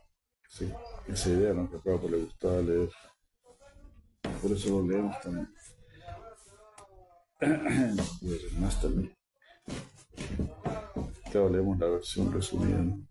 [0.47, 0.71] sí,
[1.07, 1.67] esa idea, ¿no?
[1.67, 2.91] que a Prabhupada le gustaba leer.
[4.39, 5.51] Por eso lo leemos también.
[8.21, 9.11] y más también.
[11.31, 12.77] Claro, leemos la versión resumida.
[12.77, 13.07] ¿no?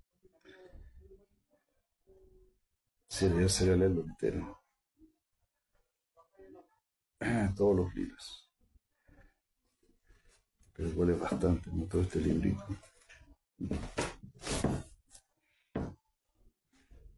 [3.09, 4.63] Sí, la idea sería leerlo entero.
[7.57, 8.49] Todos los libros
[10.73, 11.87] pero huele bastante, ¿no?
[11.87, 12.65] Todo este librito.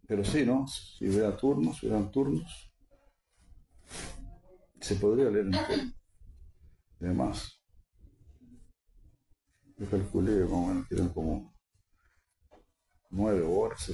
[0.06, 0.66] Pero sí, ¿no?
[0.66, 2.72] Si hubiera turnos, si hubieran turnos,
[4.80, 5.82] se podría leer entero.
[7.00, 7.60] Además,
[9.76, 11.54] yo calculé como, eran como
[13.10, 13.92] nueve horas.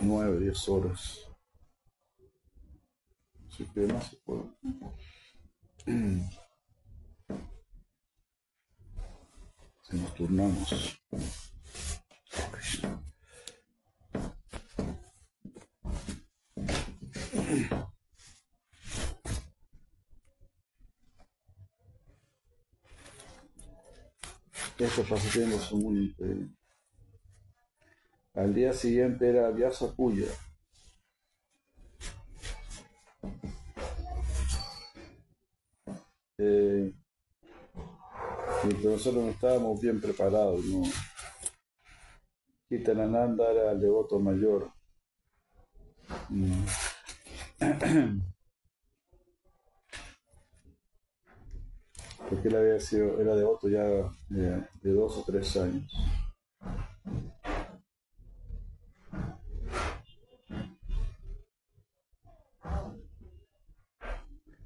[0.00, 1.20] Nueve, diez horas.
[3.48, 4.44] Así que no se puede.
[9.92, 10.98] nos turnamos.
[24.78, 26.16] Estos pasatiempos son muy.
[28.34, 30.26] Al día siguiente era Vyasa Puya.
[36.38, 36.92] Eh,
[38.64, 40.82] nosotros no estábamos bien preparados, ¿no?
[42.68, 44.70] Kitanananda era el devoto mayor.
[46.28, 46.64] Mm.
[52.28, 53.84] Porque él había sido, era devoto ya
[54.28, 55.92] de, de dos o tres años.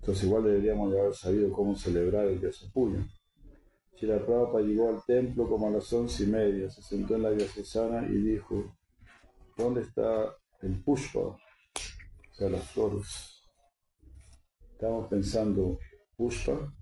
[0.01, 3.05] Entonces igual deberíamos de haber sabido cómo celebrar el Vyasapuya.
[3.99, 8.07] Prabhupada llegó al templo como a las once y media, se sentó en la Vyasasana
[8.07, 8.77] y dijo,
[9.57, 11.21] ¿dónde está el Pushpa?
[11.21, 11.39] O
[12.33, 13.43] sea, las flores.
[14.73, 15.79] Estamos pensando,
[16.17, 16.75] ¿Pushpa?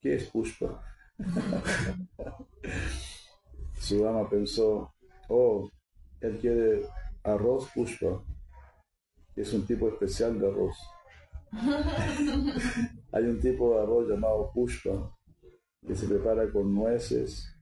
[0.00, 0.82] ¿Qué es Pushpa?
[3.78, 4.92] Sudama pensó,
[5.28, 5.70] oh,
[6.20, 6.84] él quiere
[7.22, 8.24] arroz Pushpa,
[9.34, 10.76] que es un tipo especial de arroz.
[13.12, 15.15] Hay un tipo de arroz llamado pushpa
[15.86, 17.54] que se prepara con nueces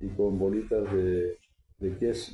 [0.00, 1.38] y con bolitas de,
[1.78, 2.32] de queso.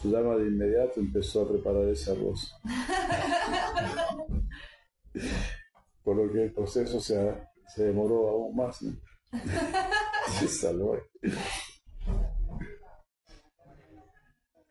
[0.00, 2.54] Su dama de inmediato empezó a preparar ese arroz.
[6.04, 7.34] Por lo que el proceso se,
[7.74, 8.82] se demoró aún más.
[8.82, 8.92] ¿no?
[10.38, 10.98] Se salvó.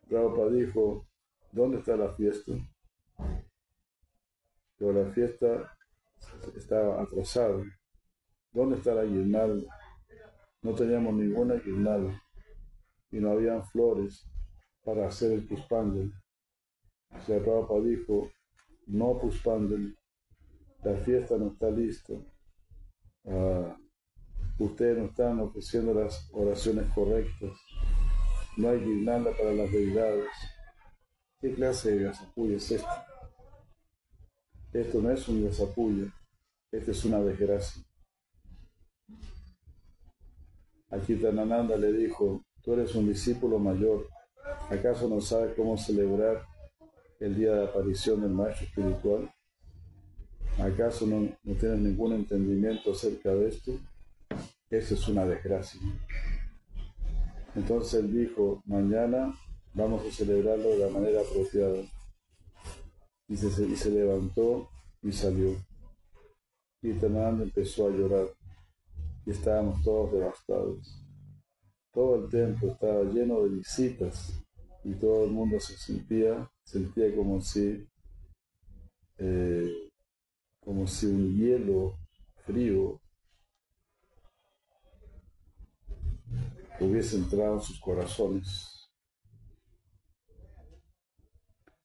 [0.08, 1.08] Prabhupada dijo,
[1.50, 2.52] ¿dónde está la fiesta?
[4.78, 5.76] pero la fiesta
[6.56, 7.64] estaba atrasada.
[8.56, 9.70] ¿Dónde está la guirnalda?
[10.62, 12.22] No teníamos ninguna guirnalda
[13.10, 14.26] y no habían flores
[14.82, 16.10] para hacer el puspandel.
[17.10, 18.30] O sea, Prabhupada dijo,
[18.86, 19.94] no puspandel,
[20.82, 22.14] la fiesta no está lista.
[23.26, 23.76] Ah,
[24.58, 27.52] ustedes no están ofreciendo las oraciones correctas.
[28.56, 30.30] No hay guirnalda para las deidades.
[31.42, 33.06] ¿Qué clase de gasapuya es esta?
[34.72, 36.06] Esto no es un desapullo,
[36.72, 37.85] esto es una desgracia.
[40.96, 44.08] Aquí Tanananda le dijo, tú eres un discípulo mayor,
[44.70, 46.42] ¿acaso no sabes cómo celebrar
[47.20, 49.30] el día de aparición del Maestro Espiritual?
[50.58, 53.72] ¿Acaso no, no tienes ningún entendimiento acerca de esto?
[54.70, 55.80] Eso es una desgracia.
[57.54, 59.34] Entonces él dijo, mañana
[59.74, 61.82] vamos a celebrarlo de la manera apropiada
[63.28, 64.70] y se, y se levantó
[65.02, 65.56] y salió.
[66.80, 68.26] Y Tananda empezó a llorar
[69.26, 71.02] y estábamos todos devastados.
[71.92, 74.40] Todo el templo estaba lleno de visitas
[74.84, 77.84] y todo el mundo se sentía, sentía como si,
[79.18, 79.90] eh,
[80.60, 81.98] como si un hielo
[82.44, 83.00] frío
[86.78, 88.88] hubiese entrado en sus corazones.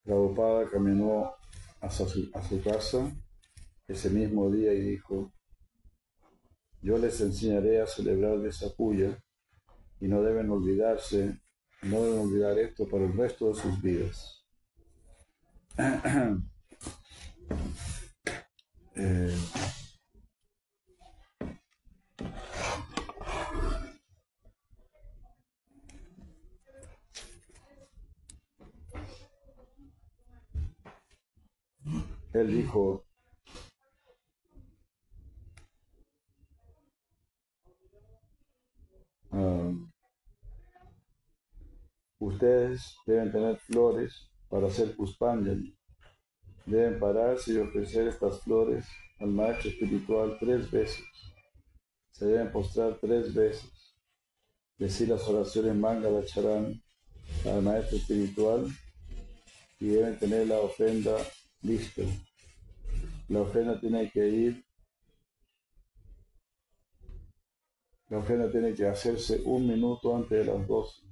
[0.04, 1.32] Prabhupada caminó
[1.80, 3.10] hacia su, a su casa
[3.88, 5.32] ese mismo día y dijo,
[6.82, 9.16] yo les enseñaré a celebrar esa puya
[10.00, 11.38] y no deben olvidarse,
[11.82, 14.44] no deben olvidar esto para el resto de sus vidas.
[18.96, 19.36] eh,
[32.32, 33.06] él dijo,
[42.18, 45.76] ustedes deben tener flores para hacer Puspanjali.
[46.66, 48.86] Deben pararse y ofrecer estas flores
[49.18, 51.04] al maestro espiritual tres veces.
[52.10, 53.70] Se deben postrar tres veces.
[54.78, 56.80] Decir las oraciones Mangala Charan
[57.44, 58.66] al maestro espiritual
[59.80, 61.16] y deben tener la ofrenda
[61.62, 62.02] Listo.
[63.28, 64.64] La ofrenda tiene que ir.
[68.12, 71.02] La ofrenda tiene que hacerse un minuto antes de las 12.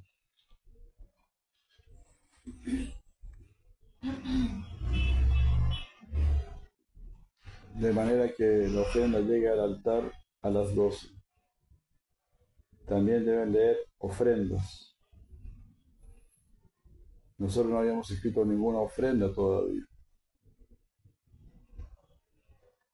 [7.77, 10.13] De manera que la ofrenda llegue al altar
[10.43, 11.09] a las 12.
[12.87, 14.95] También deben leer ofrendas.
[17.39, 19.87] Nosotros no habíamos escrito ninguna ofrenda todavía.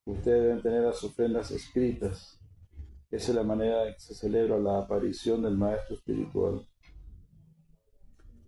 [0.05, 2.36] Ustedes deben tener las ofrendas escritas.
[3.11, 6.67] Esa es la manera en que se celebra la aparición del Maestro Espiritual.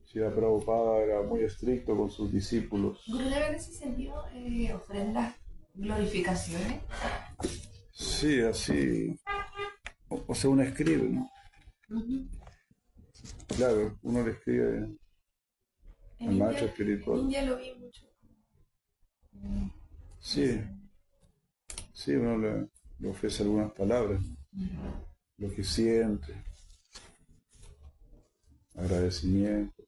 [0.05, 3.05] Sri Prabhupada era muy estricto con sus discípulos.
[3.07, 5.37] Gurudev en ese sentido, eh, ofrendas,
[5.75, 6.83] glorificaciones.
[7.93, 9.19] Sí, así.
[10.09, 11.31] O, o sea, uno escribe, ¿no?
[13.57, 14.99] Claro, uno le escribe
[16.21, 17.21] al maestro India, en espiritual.
[17.21, 18.07] India lo vi mucho.
[20.19, 20.61] Sí,
[21.93, 22.69] sí, uno le,
[22.99, 24.21] le ofrece algunas palabras,
[25.37, 26.35] lo que siente,
[28.75, 29.85] agradecimiento.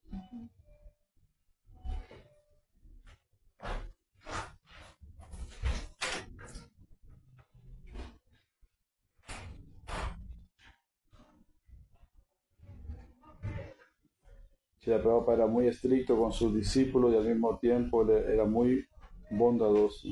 [14.78, 18.87] Srila Prabhupada era muy estricto con sus discípulos y al mismo tiempo era muy
[19.31, 20.09] bondadoso.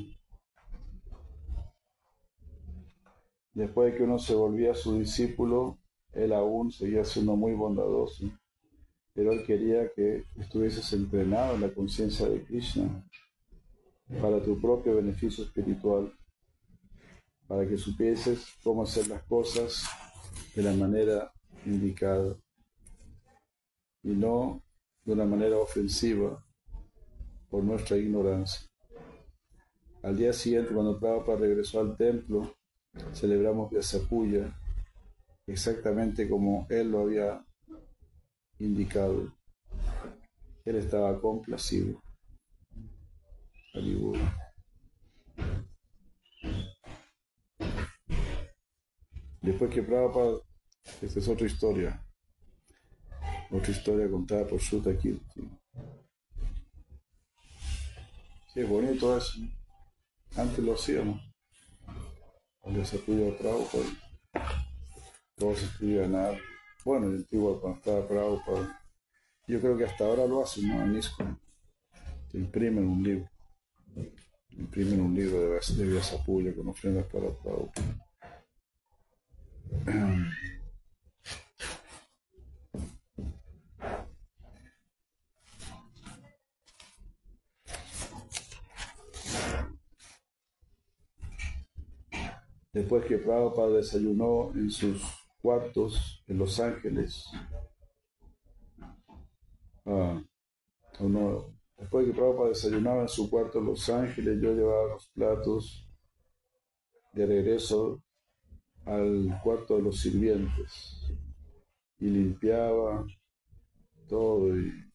[3.59, 5.77] Después de que uno se volvía su discípulo,
[6.13, 8.23] él aún seguía siendo muy bondadoso,
[9.13, 13.05] pero él quería que estuvieses entrenado en la conciencia de Krishna
[14.21, 16.09] para tu propio beneficio espiritual,
[17.49, 19.83] para que supieses cómo hacer las cosas
[20.55, 21.29] de la manera
[21.65, 22.37] indicada
[24.03, 24.63] y no
[25.03, 26.41] de una manera ofensiva
[27.49, 28.69] por nuestra ignorancia.
[30.01, 32.55] Al día siguiente, cuando Prabhupada regresó al templo,
[33.13, 34.53] celebramos Vyasapuya
[35.47, 37.43] exactamente como él lo había
[38.59, 39.33] indicado.
[40.65, 42.01] Él estaba complacido.
[49.41, 50.39] Después que Prabhupada,
[51.01, 52.05] esta es otra historia,
[53.51, 55.49] otra historia contada por Sutta Kirti.
[58.53, 59.39] Sí, es bonito eso.
[60.35, 61.28] Antes lo hacíamos.
[62.69, 63.83] Cuando se pudo Prabhupada,
[65.35, 66.37] todos escribían nada.
[66.85, 68.79] Bueno, en el antiguo cuando estaba Prabhupada.
[69.47, 70.83] Yo creo que hasta ahora lo hacen, ¿no?
[70.83, 71.01] En.
[72.31, 73.27] Te imprimen un libro.
[74.51, 78.05] Imprimen un libro de, de Vyasapuya con ofrendas para Prabhupada.
[92.71, 95.01] Después que Prabhupada desayunó en sus
[95.41, 97.25] cuartos en Los Ángeles,
[99.85, 100.21] ah,
[101.77, 105.89] después que Prabhupada desayunaba en su cuarto en Los Ángeles, yo llevaba los platos
[107.13, 108.03] de regreso
[108.85, 111.11] al cuarto de los sirvientes
[111.99, 113.05] y limpiaba
[114.07, 114.85] todo y,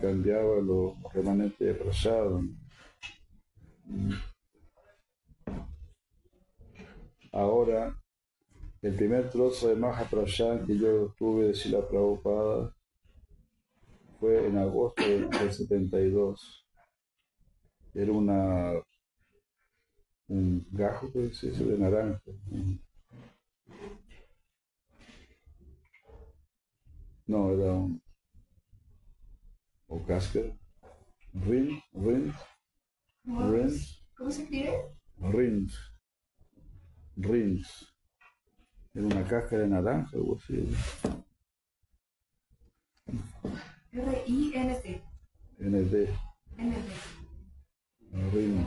[0.00, 2.40] cambiaba los remanentes de prasada.
[7.36, 7.94] Ahora,
[8.80, 12.74] el primer trozo de Mahaprashan que yo tuve de Sila Prabhupada
[14.18, 16.66] fue en agosto del del 72.
[17.92, 18.72] Era una
[20.28, 22.22] un gajo, decirse, de naranja.
[27.26, 28.00] No, era un
[29.88, 30.56] o cáscara.
[31.34, 32.32] Rind, rind,
[33.26, 33.78] ¿Cómo, rind,
[34.16, 34.72] cómo se escribe?
[35.18, 35.70] rind,
[37.16, 37.64] rind.
[38.94, 40.68] Era una cáscara de naranja, algo así.
[43.92, 45.02] R-I-N-T.
[45.58, 46.08] ND,
[46.58, 46.92] N-T.
[48.32, 48.66] rind.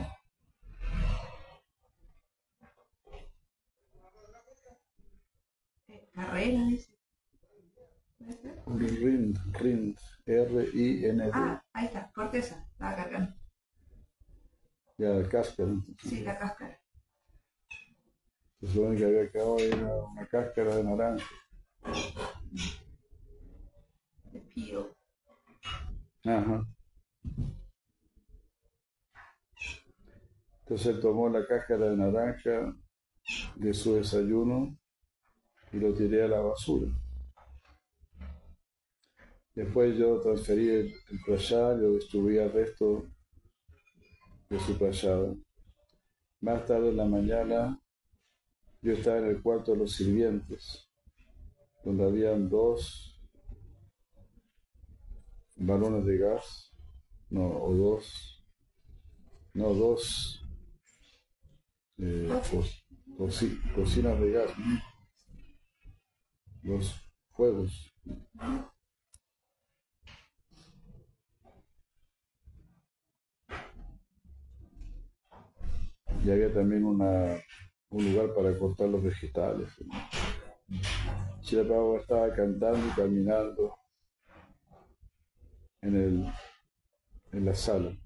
[5.88, 6.96] Eh, Carrera, dice.
[8.66, 11.30] Rind, rind, R-I-N-D.
[11.32, 12.68] Ah, ahí está, corteza.
[12.78, 13.36] La cargan.
[14.98, 15.72] Ya, la cáscara.
[16.02, 16.79] Sí, la cáscara.
[18.60, 21.30] Lo único que había quedado era una cáscara de naranja.
[24.32, 24.94] De.
[26.24, 26.66] Ajá.
[30.60, 32.76] Entonces él tomó la cáscara de naranja
[33.56, 34.76] de su desayuno
[35.72, 36.92] y lo tiré a la basura.
[39.54, 43.06] Después yo transferí el, el prasad, yo distribuí el resto
[44.50, 45.34] de su prasada.
[46.40, 47.79] Más tarde en la mañana
[48.82, 50.88] yo estaba en el cuarto de los sirvientes,
[51.84, 53.20] donde habían dos
[55.56, 56.72] balones de gas,
[57.30, 58.42] no, o dos,
[59.54, 60.42] no, dos
[61.98, 62.64] eh, co-
[63.18, 64.50] coci- cocinas de gas,
[66.62, 66.94] los
[67.32, 67.92] fuegos.
[76.24, 77.38] y había también una,
[77.90, 79.68] un lugar para cortar los vegetales.
[81.42, 83.76] Shila Prabhupada estaba cantando y caminando
[85.82, 86.32] en, el,
[87.32, 87.96] en la sala.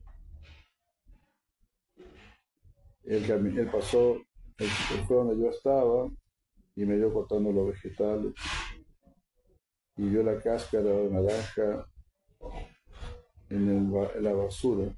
[3.02, 4.16] Él, él pasó,
[5.06, 6.10] fue donde yo estaba
[6.74, 8.32] y me dio cortando los vegetales
[9.96, 11.86] y vio la cáscara de naranja
[13.50, 14.96] en, el en la basura.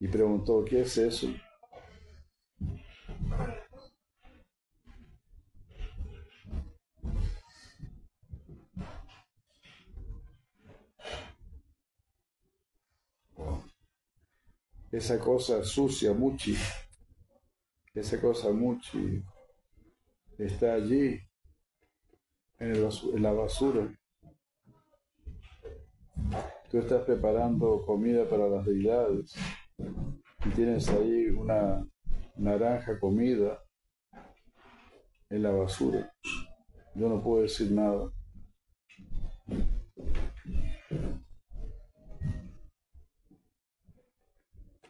[0.00, 1.28] Y preguntó, ¿qué es eso?
[14.90, 16.56] Esa cosa sucia, muchi,
[17.94, 19.22] esa cosa muchi
[20.38, 21.20] está allí
[22.58, 23.94] en, el en la basura.
[26.70, 29.36] Tú estás preparando comida para las deidades
[30.44, 31.86] y tienes ahí una
[32.36, 33.62] naranja comida
[35.28, 36.12] en la basura.
[36.94, 38.10] Yo no puedo decir nada.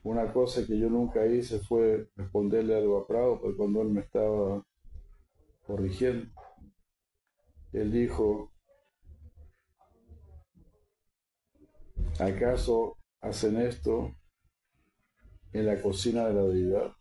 [0.02, 4.00] Una cosa que yo nunca hice fue responderle algo a Prado, porque cuando él me
[4.00, 4.64] estaba
[5.66, 6.32] corrigiendo,
[7.72, 8.50] él dijo,
[12.18, 14.16] ¿acaso hacen esto
[15.52, 16.93] en la cocina de la deidad?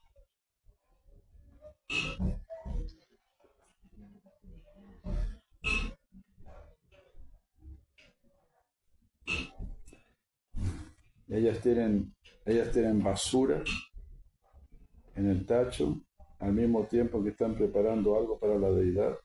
[11.27, 12.13] Ellas tienen,
[12.45, 13.61] ellas tienen basura
[15.15, 16.01] en el tacho
[16.39, 19.15] al mismo tiempo que están preparando algo para la deidad.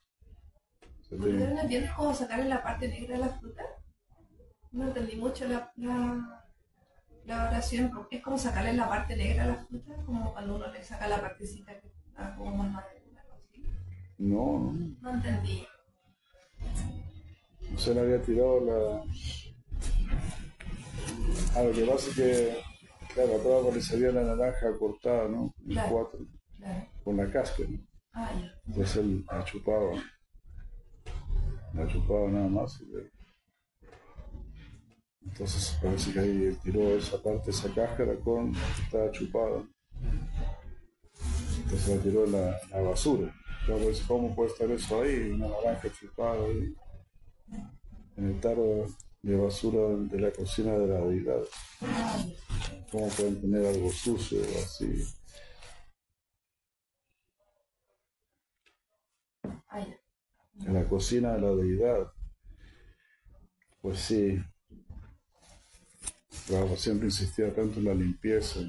[1.01, 3.63] Se ¿Ustedes ven- no entienden cómo sacarle la parte negra a la fruta?
[4.71, 6.44] No entendí mucho la, la,
[7.25, 7.91] la oración.
[8.11, 11.21] Es como sacarle la parte negra a la fruta, como cuando uno le saca la
[11.21, 12.95] partecita que está como más así.
[14.17, 14.95] No, no.
[15.01, 15.65] No entendí.
[17.77, 19.03] Se le había tirado la.
[21.55, 22.57] Ah, lo que pasa es que,
[23.13, 25.53] claro, a toda le salía la naranja cortada, ¿no?
[25.65, 25.89] En Claro.
[25.91, 26.19] cuatro,
[26.57, 26.87] Claro.
[27.03, 27.69] con la cáscara.
[28.13, 28.51] Ah, ya.
[28.67, 29.91] Entonces él la chupaba.
[31.73, 32.79] La chupaba nada más.
[32.81, 33.11] y le-
[35.35, 39.67] Entonces parece que ahí tiró esa parte, esa cáscara con estaba chupada.
[41.57, 43.35] Entonces la tiró la, la basura.
[43.65, 45.31] Claro, ¿cómo puede estar eso ahí?
[45.31, 46.73] Una naranja chupada ahí.
[48.15, 48.85] En el tarro
[49.23, 51.41] de basura de la cocina de la deidad.
[52.89, 55.03] ¿Cómo pueden tener algo sucio así?
[59.67, 59.99] Ah, ya.
[60.65, 62.13] en la cocina de la deidad.
[63.81, 64.41] Pues sí,
[66.45, 68.59] Siempre insistía tanto en la limpieza.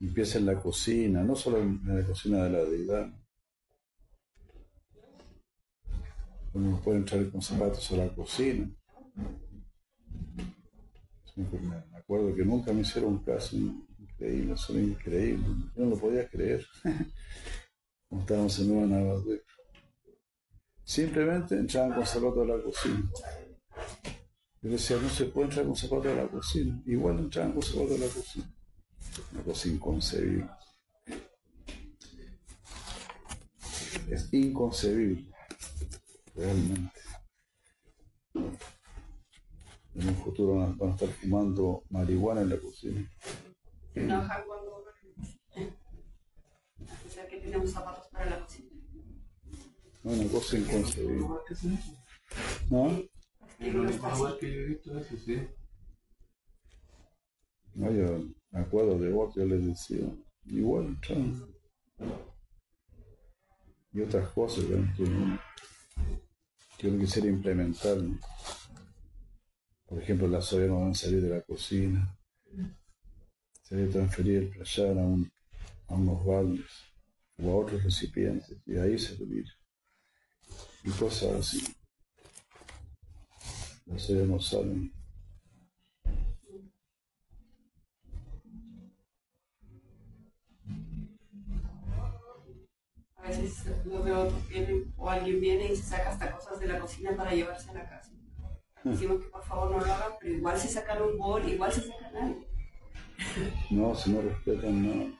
[0.00, 3.12] Limpieza en la cocina, no solo en la cocina de la deidad.
[6.52, 8.68] Uno no puede entrar con zapatos a la cocina.
[11.36, 15.46] Me acuerdo que nunca me hicieron caso, increíble, son increíbles.
[15.76, 16.66] Yo no lo podía creer.
[18.08, 19.42] Como estábamos en Nueva Navadvip.
[20.82, 23.10] Simplemente entraban con zapatos a la cocina.
[24.60, 26.82] Yo decía, no se puede entrar con zapatos a la cocina.
[26.86, 28.54] Igual entraban con zapatos a la cocina.
[29.32, 30.50] Una cosa inconcebible.
[34.10, 35.30] Es inconcebible.
[36.34, 37.00] Realmente.
[39.94, 43.10] En un futuro van a, van a estar fumando marihuana en la cocina.
[43.94, 44.78] enoja cuando
[47.08, 48.68] o sea que tenemos zapatos para la cocina.
[50.04, 51.26] No, una cosa inconcebible.
[52.70, 53.02] ¿No?
[53.58, 53.90] Digo, no.
[53.90, 55.48] Igual que yo he visto eso, sí.
[57.74, 60.08] No, yo me acuerdo de vos, yo les decía,
[60.46, 60.98] igual.
[63.92, 64.64] Y otras cosas
[64.96, 65.40] que uno,
[66.78, 66.88] que
[67.28, 67.96] implementar.
[67.98, 68.18] ¿no?
[69.86, 72.16] Por ejemplo, las ollas no van a salir de la cocina.
[73.62, 75.30] Se debe transferir el playar a, un,
[75.88, 76.70] a unos baldes
[77.42, 79.46] o a otros recipientes y ahí servir.
[80.84, 81.64] Y cosas así.
[83.88, 84.92] No salen.
[93.16, 96.78] A veces lo veo viene, o alguien viene y se saca hasta cosas de la
[96.78, 98.12] cocina para llevarse a la casa.
[98.84, 101.82] Decimos que por favor no lo hagan, pero igual se sacan un bol, igual se
[101.82, 102.44] sacan algo.
[103.70, 105.10] No, si no respetan nada.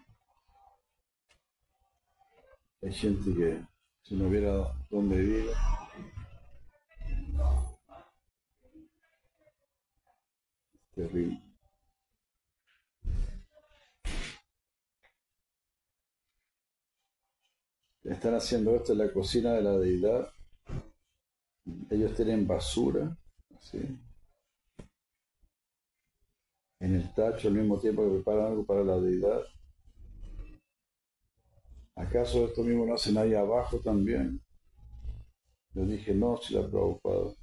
[2.83, 3.61] Hay gente que
[4.03, 5.51] si no hubiera donde vivir,
[10.99, 11.41] Terrible.
[18.03, 20.33] Están haciendo esto en la cocina de la deidad.
[21.89, 23.17] Ellos tienen basura,
[23.57, 23.79] así,
[26.81, 29.43] en el tacho al mismo tiempo que preparan algo para la deidad.
[31.95, 34.41] ¿Acaso esto mismo lo hacen ahí abajo también?
[35.75, 37.37] Yo dije, no, si la preocupado.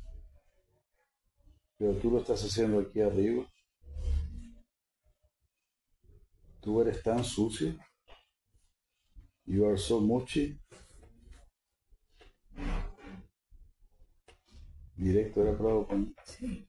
[1.77, 3.45] Pero tú lo estás haciendo aquí arriba.
[6.61, 7.75] Tú eres tan sucio.
[9.45, 10.59] You are so muchi.
[14.95, 16.05] Directo era Prabhupada.
[16.23, 16.67] Sí.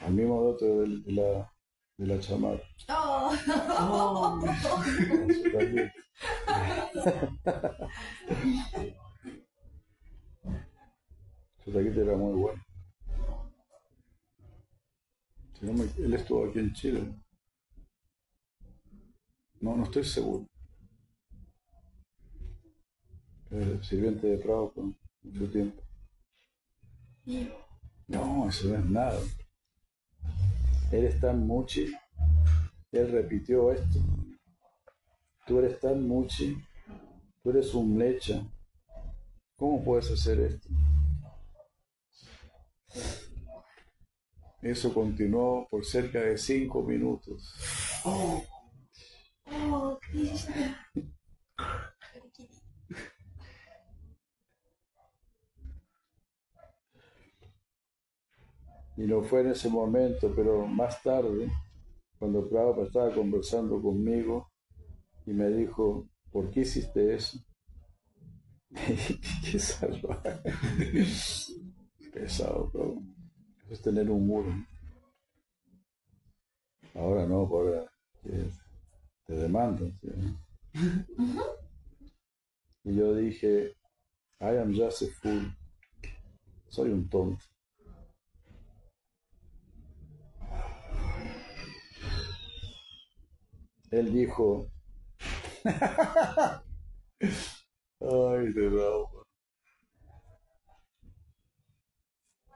[0.00, 1.54] Al mismo dato de, la,
[1.98, 2.62] de la chamara.
[2.88, 3.32] Oh.
[11.64, 12.62] Su taquito era muy bueno.
[15.62, 17.14] Él estuvo aquí en Chile.
[19.60, 20.46] No, no estoy seguro.
[23.48, 24.84] Pero sirviente de Prado por
[25.22, 25.80] mucho tiempo.
[28.08, 29.20] No, eso no es nada.
[30.90, 31.92] Él es tan muchi.
[32.90, 34.00] Él repitió esto.
[35.46, 36.56] Tú eres tan muchi.
[37.42, 38.44] Tú eres un lecha.
[39.56, 40.68] ¿Cómo puedes hacer esto?
[44.62, 47.52] Eso continuó por cerca de cinco minutos.
[48.04, 48.44] Oh,
[50.00, 50.88] Krishna.
[58.96, 61.50] Y no fue en ese momento, pero más tarde,
[62.20, 64.52] cuando Prabhupada estaba conversando conmigo
[65.26, 67.38] y me dijo, ¿por qué hiciste eso?
[69.50, 70.40] qué salvaje.
[72.12, 73.11] Pesado, Prabhupada.
[73.72, 74.52] Es tener un muro.
[76.94, 77.90] Ahora no, ahora
[78.22, 78.50] te
[79.34, 79.98] demandan.
[79.98, 80.08] ¿sí?
[82.84, 83.74] Y yo dije,
[84.40, 85.56] I am just a fool.
[86.68, 87.42] Soy un tonto.
[93.90, 94.66] Él dijo,
[95.64, 95.72] ay,
[98.52, 99.21] de verdad.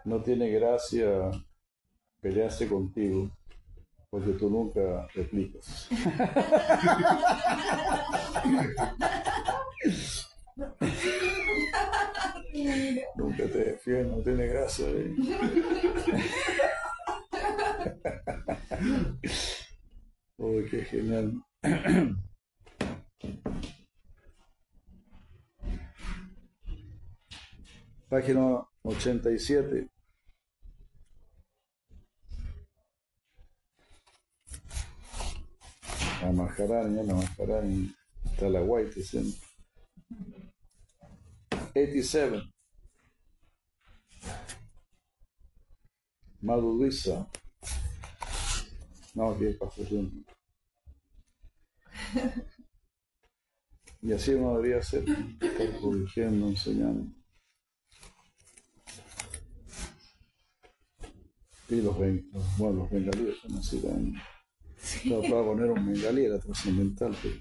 [0.07, 1.31] No tiene gracia
[2.20, 3.28] pelearse contigo
[4.09, 5.89] porque tú nunca replicas.
[13.16, 14.87] nunca te defiendes, no tiene gracia.
[14.89, 15.12] ¿eh?
[20.39, 21.33] Oh, qué genial.
[28.11, 29.89] Página 87.
[36.27, 37.94] La Maharani, la Maharani,
[38.24, 39.40] está la White siempre.
[41.70, 42.43] 87.
[46.40, 47.31] Madhulisa.
[49.15, 50.28] No, que pasó tiempo.
[54.03, 55.05] Y así uno debería ser,
[55.40, 57.12] estar corrigiendo, enseñando.
[61.69, 61.97] Y los,
[62.59, 64.20] bueno, los bengalíes son así también.
[65.04, 67.34] No, para poner un bengalí era trascendental, pero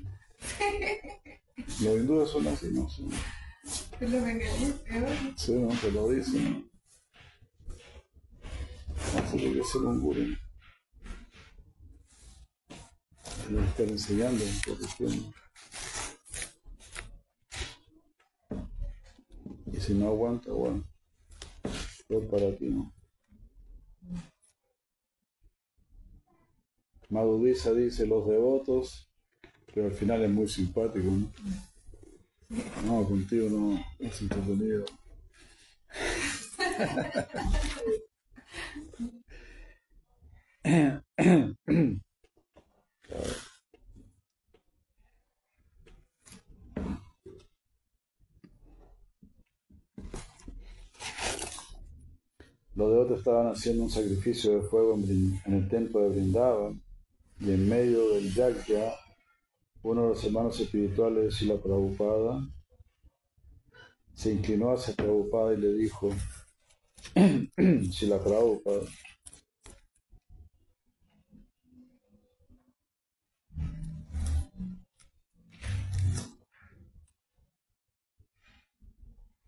[1.81, 3.09] los hindúes son así, no son.
[3.99, 5.09] Que lo bengalíes, peor.
[5.35, 6.69] Sí, no, te lo dicen.
[9.17, 10.35] Así que ser un gurú.
[13.47, 15.33] Tiene que estar enseñando, corrigiendo.
[19.71, 20.83] Y si no aguanta, bueno,
[22.07, 22.93] peor para ti, ¿no?
[27.09, 29.09] Madhudisa dice los devotos,
[29.73, 31.31] pero al final es muy simpático, ¿no?
[32.85, 34.85] No, contigo no es entretenido.
[52.75, 56.84] Los devotos estaban haciendo un sacrificio de fuego en el templo de Brindavan
[57.39, 58.95] y en medio del yagya,
[59.83, 62.47] uno de los hermanos espirituales de Sila Prabhupada
[64.13, 66.09] se inclinó hacia Prabhupada y le dijo,
[67.91, 68.81] Sila Prabhupada,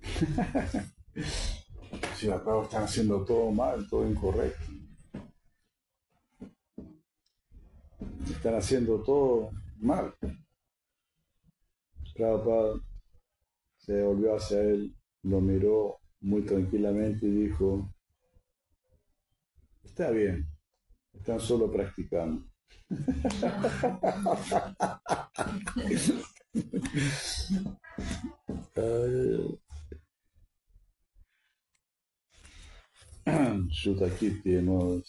[2.17, 4.86] Sila Prabhupada están haciendo todo mal, todo incorrecto.
[8.37, 10.13] Están haciendo todo mal.
[12.13, 12.79] Prabhupada
[13.77, 17.91] se volvió hacia él, lo miró muy tranquilamente y dijo,
[19.83, 20.47] está bien,
[21.13, 22.45] están solo practicando.
[33.69, 35.01] Shutakirti de nuevo.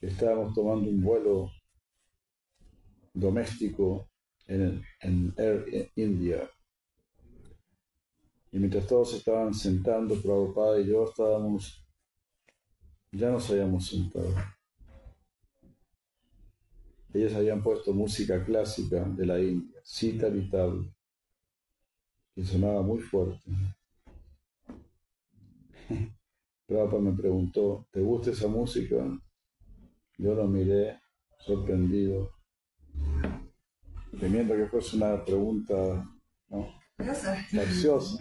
[0.00, 1.50] Estábamos tomando un vuelo
[3.12, 4.08] doméstico
[4.46, 4.82] en,
[5.36, 6.50] Air India.
[8.52, 11.86] Y mientras todos estaban sentando, Prabhupada y yo estábamos,
[13.12, 14.34] ya nos habíamos sentado.
[17.12, 20.92] Ellos habían puesto música clásica de la India, Sita Vital,
[22.34, 23.50] que sonaba muy fuerte.
[26.66, 29.04] Prabhupada me preguntó, ¿te gusta esa música?
[30.18, 31.00] Yo lo miré
[31.38, 32.39] sorprendido,
[34.18, 35.74] temiendo que fuese una pregunta
[36.48, 36.68] ¿no?
[36.96, 38.16] capciosa.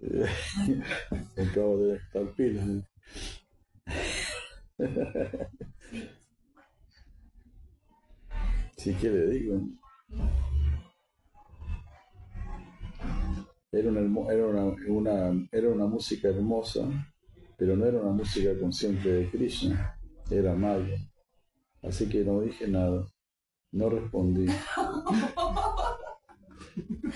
[1.36, 2.66] Acabo de estar pilas.
[8.76, 9.60] Sí que le digo.
[13.72, 16.88] Era una, era, una, era una música hermosa,
[17.56, 19.98] pero no era una música consciente de Krishna,
[20.30, 20.98] era Maya.
[21.82, 23.06] Así que no dije nada,
[23.76, 24.46] no respondí.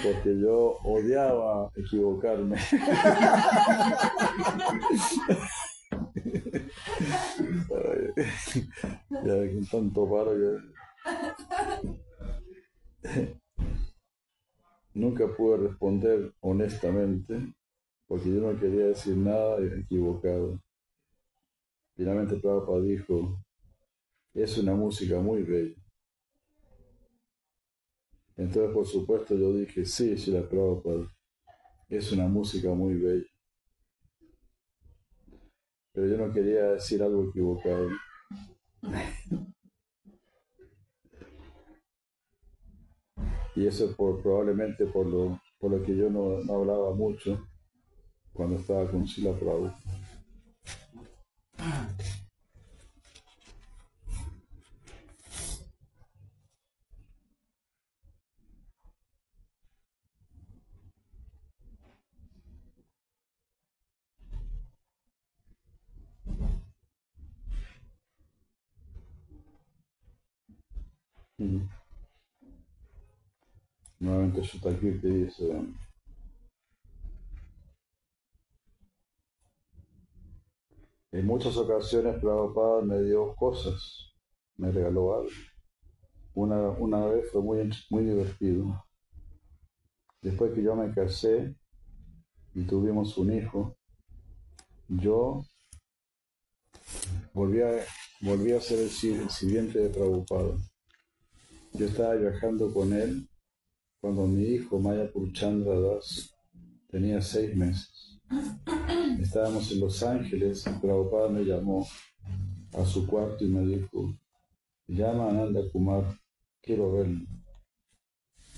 [0.03, 2.57] Porque yo odiaba equivocarme.
[9.11, 10.32] ya con tanto paro
[14.95, 17.55] Nunca pude responder honestamente
[18.07, 20.61] porque yo no quería decir nada equivocado.
[21.97, 23.43] Finalmente Prabhupada dijo,
[24.35, 25.80] es una música muy bella.
[28.41, 31.07] Entonces, por supuesto, yo dije, sí, sí, la Prabhupada,
[31.91, 33.27] es una música muy bella.
[35.93, 37.91] Pero yo no quería decir algo equivocado.
[43.57, 47.47] y eso por, probablemente por lo, por lo que yo no, hablaba mucho
[48.33, 49.79] cuando estaba con Sila Prabhupada.
[74.41, 75.53] Nuevamente te dice,
[81.12, 84.15] en muchas ocasiones Prabhupada me dio cosas,
[84.57, 85.31] me regaló algo.
[86.35, 88.83] Una, una vez fue muy, muy divertido.
[90.23, 91.55] Después que yo me casé
[92.55, 93.77] y tuvimos un hijo,
[94.89, 95.45] yo
[97.35, 97.73] volví a,
[98.23, 100.57] volví a ser el, siguiente de Prabhupada.
[101.75, 103.30] Yo estaba viajando con él
[104.01, 106.35] cuando mi hijo Maya Purchandra Das
[106.89, 108.19] tenía seis meses.
[109.21, 111.87] Estábamos en Los Ángeles y Prabhupada me llamó
[112.73, 114.15] a su cuarto y me dijo,
[114.87, 116.05] llama a Nanda Kumar,
[116.63, 117.27] quiero verlo.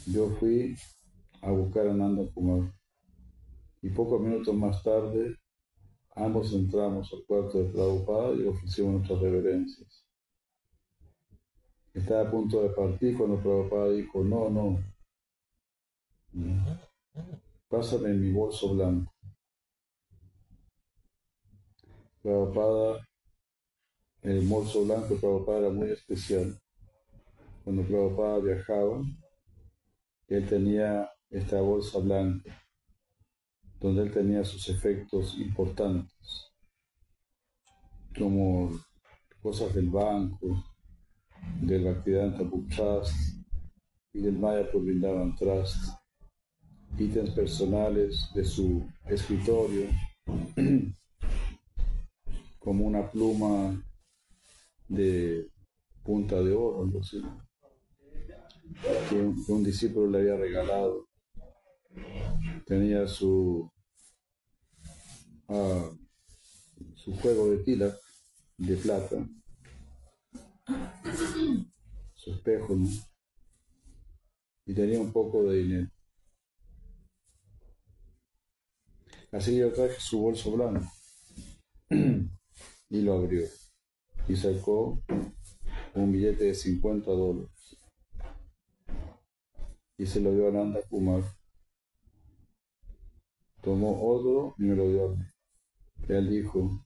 [0.07, 0.77] Yo fui
[1.41, 2.73] a buscar a Nanda Kumar
[3.83, 5.37] y pocos minutos más tarde
[6.15, 10.05] ambos entramos al cuarto de Prabhupada y ofrecimos nuestras reverencias.
[11.95, 14.79] Estaba a punto de partir cuando Prabhupada dijo, no, no,
[17.69, 19.13] Pásame mi bolso blanco.
[22.23, 23.07] Prabhupada,
[24.23, 26.59] el bolso blanco de Prabhupada era muy especial.
[27.65, 29.03] Cuando Prabhupada viajaba,
[30.29, 32.63] él tenía esta bolsa blanca,
[33.81, 36.53] donde él tenía sus efectos importantes,
[38.17, 38.71] como
[39.43, 40.65] cosas del banco,
[41.61, 42.45] del Bhaktivedanta
[42.75, 43.15] Trust
[44.13, 46.02] y del Maya Vrindavan Trust
[46.99, 49.89] ítems personales de su escritorio,
[52.59, 53.83] como una pluma
[54.89, 55.49] de
[56.03, 56.91] punta de oro,
[59.09, 61.09] que un, discípulo le había regalado.
[62.67, 63.71] Tenía su,
[65.49, 65.91] ah,
[66.95, 67.95] su juego de tila
[68.57, 69.29] de plata,
[72.15, 72.77] su espejo,
[74.67, 75.92] y tenía un poco de dinero.
[79.33, 80.87] Así yo traje su bolso blanco
[81.89, 83.47] y lo abrió
[84.29, 85.03] y sacó
[85.95, 87.79] un billete de 50 dólares
[89.97, 91.23] y se lo dio a Nanda Kumar.
[93.63, 95.25] Tomó otro y me lo dio a mí.
[96.09, 96.85] Él dijo,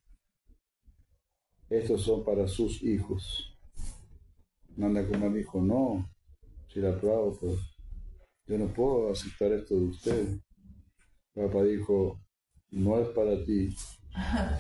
[1.70, 3.56] estos son para sus hijos.
[4.77, 6.09] Nanda Kumar dijo, no,
[6.68, 7.59] si la pruebo, pues
[8.47, 10.39] yo no puedo aceptar esto de usted.
[11.35, 12.20] Papá dijo,
[12.70, 13.74] no es para ti,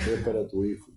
[0.00, 0.92] es para tu hijo.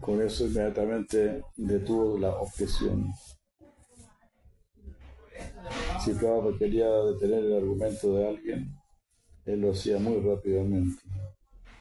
[0.00, 3.12] Con eso inmediatamente detuvo la objeción.
[6.04, 8.74] Si Prabhupada quería detener el argumento de alguien,
[9.44, 11.02] él lo hacía muy rápidamente.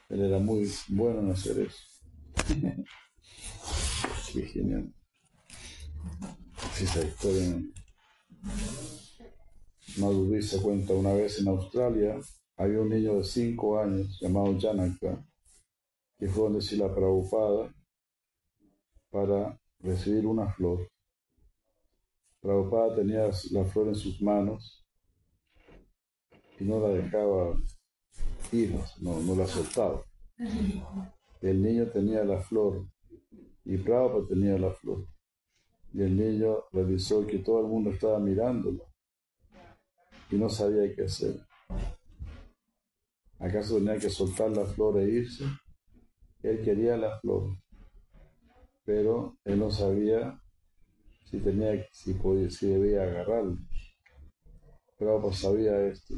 [0.09, 1.79] Él era muy bueno en hacer eso.
[4.33, 4.93] Qué genial.
[6.81, 7.61] Esa historia.
[10.41, 12.18] Se cuenta una vez en Australia,
[12.56, 15.26] había un niño de 5 años llamado Janaka,
[16.18, 17.76] que fue donde si la Prabhupada
[19.10, 20.89] para recibir una flor.
[22.39, 24.85] Prabhupada tenía la flor en sus manos
[26.60, 27.57] y no la dejaba
[28.53, 30.01] ir, no, no la soltaba.
[31.41, 32.88] El niño tenía la flor
[33.65, 35.06] y Prabhupada tenía la flor.
[35.93, 38.85] Y el niño revisó que todo el mundo estaba mirándolo
[40.29, 41.35] y no sabía qué hacer.
[43.39, 45.45] ¿Acaso tenía que soltar la flor e irse?
[46.43, 47.57] Él quería la flor,
[48.85, 50.39] pero él no sabía
[51.25, 53.57] si tenía, si podía, si debía agarrarla.
[54.97, 56.15] Pero pues sabía esto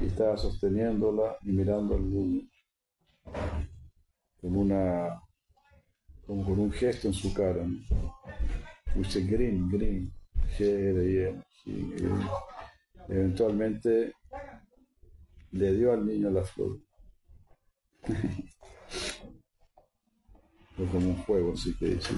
[0.00, 2.48] y estaba sosteniéndola y mirando al niño
[4.40, 5.20] con una
[6.26, 7.66] como con un gesto en su cara.
[8.94, 10.12] Dice green, green,
[10.56, 11.42] G
[13.08, 14.12] Eventualmente
[15.52, 16.78] le dio al niño la flor.
[20.76, 22.14] Fue como un juego, así que dice.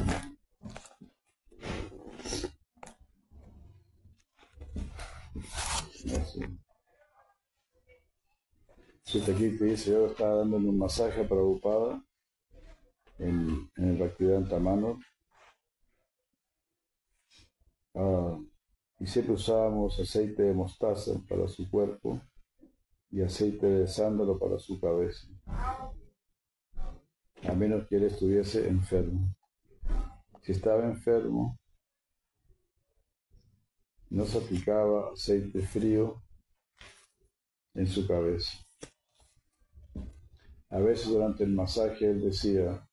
[9.13, 12.03] Te aquí te dice, yo estaba dándole un masaje preocupada
[13.19, 14.99] en, en el Bhaktivedanta Manor.
[17.95, 18.39] Ah,
[18.99, 22.21] y siempre usábamos aceite de mostaza para su cuerpo
[23.11, 25.27] y aceite de sándalo para su cabeza
[27.49, 29.35] a menos que él estuviese enfermo.
[30.43, 31.59] Si estaba enfermo,
[34.11, 36.23] no se aplicaba aceite frío
[37.75, 38.59] en su cabeza.
[40.69, 42.89] A veces durante el masaje él decía,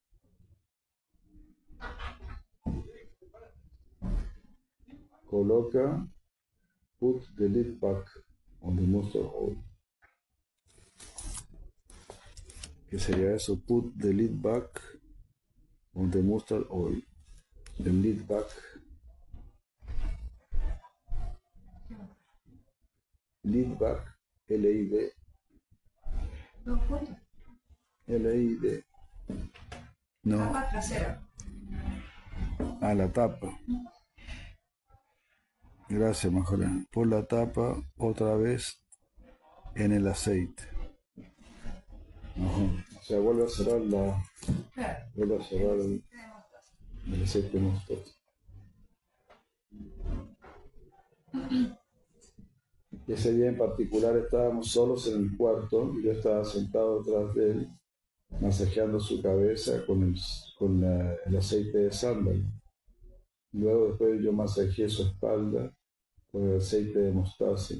[5.29, 6.07] coloca,
[6.99, 8.05] put the lid back
[8.61, 9.57] on the mustard oil.
[12.89, 14.81] que sería eso, put the lid back
[15.93, 17.01] on the mustard oil.
[17.79, 18.45] The lid back.
[23.43, 24.01] Lid back,
[24.49, 25.11] L-I-D.
[28.07, 28.83] L-I-D.
[30.23, 30.37] No.
[30.37, 31.21] Tapa trasera.
[32.81, 33.47] A la tapa.
[35.89, 36.59] Gracias, mejor.
[36.91, 38.83] Por la tapa otra vez
[39.75, 40.63] en el aceite.
[42.35, 44.21] O sea, vuelve a cerrar la.
[45.15, 46.03] Vuelve a cerrar el,
[47.23, 48.11] aceite mostaza.
[53.05, 57.51] Y ese día en particular estábamos solos en el cuarto yo estaba sentado detrás de
[57.51, 57.69] él,
[58.41, 60.15] masajeando su cabeza con el,
[60.57, 62.43] con el aceite de sándalo.
[63.53, 65.73] Luego después yo masajeé su espalda
[66.37, 67.73] con el aceite de mostaza.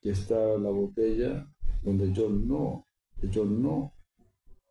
[0.00, 1.44] Y estaba la botella
[1.82, 2.86] donde yo no,
[3.22, 3.92] yo no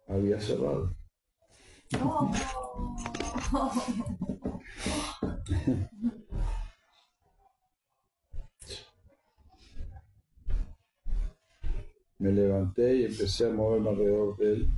[0.07, 0.95] había cerrado.
[12.18, 14.70] Me levanté y empecé a moverme alrededor de él.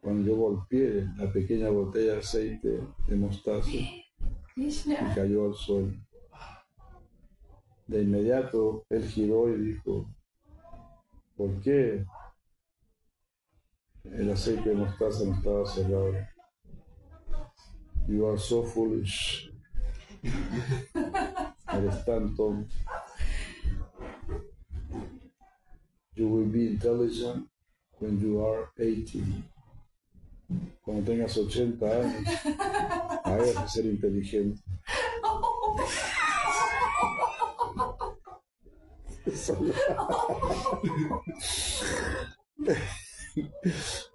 [0.00, 4.04] Cuando yo golpeé la pequeña botella de aceite de mostaza y
[5.14, 5.92] cayó al suelo.
[7.86, 10.08] De inmediato él giró y dijo,
[11.36, 12.04] ¿por qué
[14.04, 16.14] el aceite de mostaza no estaba cerrado?
[18.06, 19.50] You are so foolish.
[21.72, 22.74] Eres tan tonto.
[26.14, 27.48] You will be intelligent
[28.00, 29.44] when you are 18.
[30.82, 32.24] Cuando tengas 80 años,
[33.24, 34.60] vas a ser inteligente.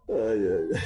[0.07, 0.81] Ay, ay, ay.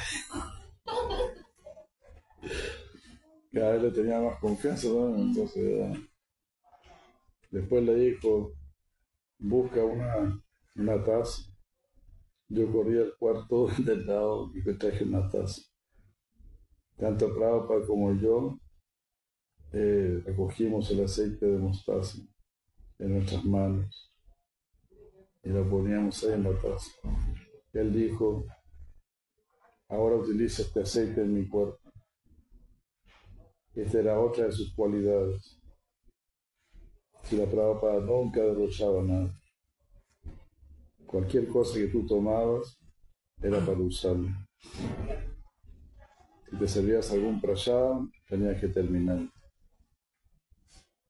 [3.54, 5.16] Cada vez le tenía más confianza, ¿no?
[5.16, 5.98] Entonces,
[7.50, 8.52] después le dijo,
[9.40, 10.44] busca una,
[10.76, 11.44] una taza.
[12.50, 15.62] Yo corrí al cuarto del lado y traje una taza.
[16.98, 18.60] Tanto Prabhupada como yo
[19.72, 22.18] eh, recogimos el aceite de mostaza
[23.00, 24.12] en nuestras manos
[25.44, 26.92] y lo poníamos ahí en la taza.
[27.74, 28.46] Él dijo,
[29.88, 31.80] ahora utiliza este aceite en mi cuerpo.
[33.76, 35.60] Esta era otra de sus cualidades.
[37.24, 39.40] Si la Prabhupada nunca derrochaba nada.
[41.08, 42.78] Cualquier cosa que tú tomabas
[43.42, 44.30] era para usarlo.
[46.50, 47.78] Si te servías algún prayá,
[48.28, 49.20] tenías que terminar.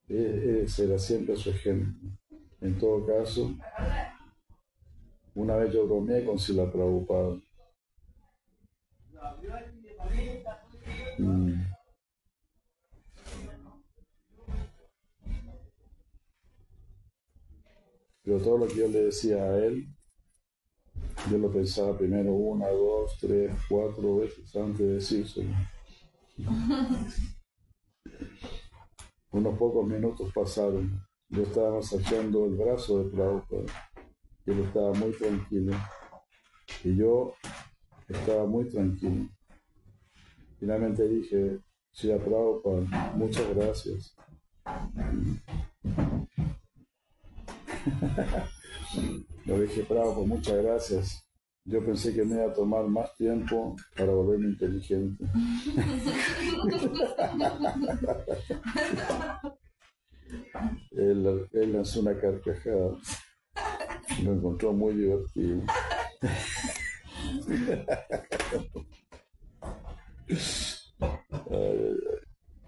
[0.09, 2.09] E- Ese era siempre su ejemplo.
[2.61, 3.55] En todo caso,
[5.35, 7.37] una vez yo bromeé con Sila Prabhupada.
[11.19, 11.76] Mm.
[18.27, 19.87] Pero todo lo que yo le decía a él,
[21.31, 25.55] yo lo pensaba primero una, dos, tres, cuatro veces antes de decírselo.
[29.31, 31.01] Unos pocos minutos pasaron.
[31.29, 33.63] Yo estaba masajeando el brazo de Prabhupada
[34.45, 35.77] y él estaba muy tranquilo.
[36.83, 37.33] Y yo
[38.09, 39.29] estaba muy tranquilo.
[40.59, 41.59] Finalmente dije,
[41.91, 44.17] sí, a Prabhupada, muchas gracias.
[49.45, 51.23] Lo dije, Prabhupada, muchas gracias.
[51.65, 55.25] Yo pensé que me iba a tomar más tiempo para volverme inteligente.
[60.91, 62.97] Él, él lanzó una carcajada.
[64.23, 65.61] Lo encontró muy divertido.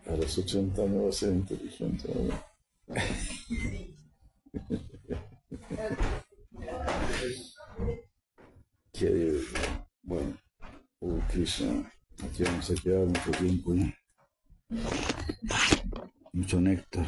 [0.05, 2.07] A los 80 años va a ser inteligente.
[5.49, 6.09] Divertido.
[10.03, 10.37] Bueno,
[10.99, 11.91] oh Krishna,
[12.23, 13.73] aquí vamos a quedar mucho tiempo.
[13.73, 13.91] ¿no?
[16.33, 17.05] Mucho néctar.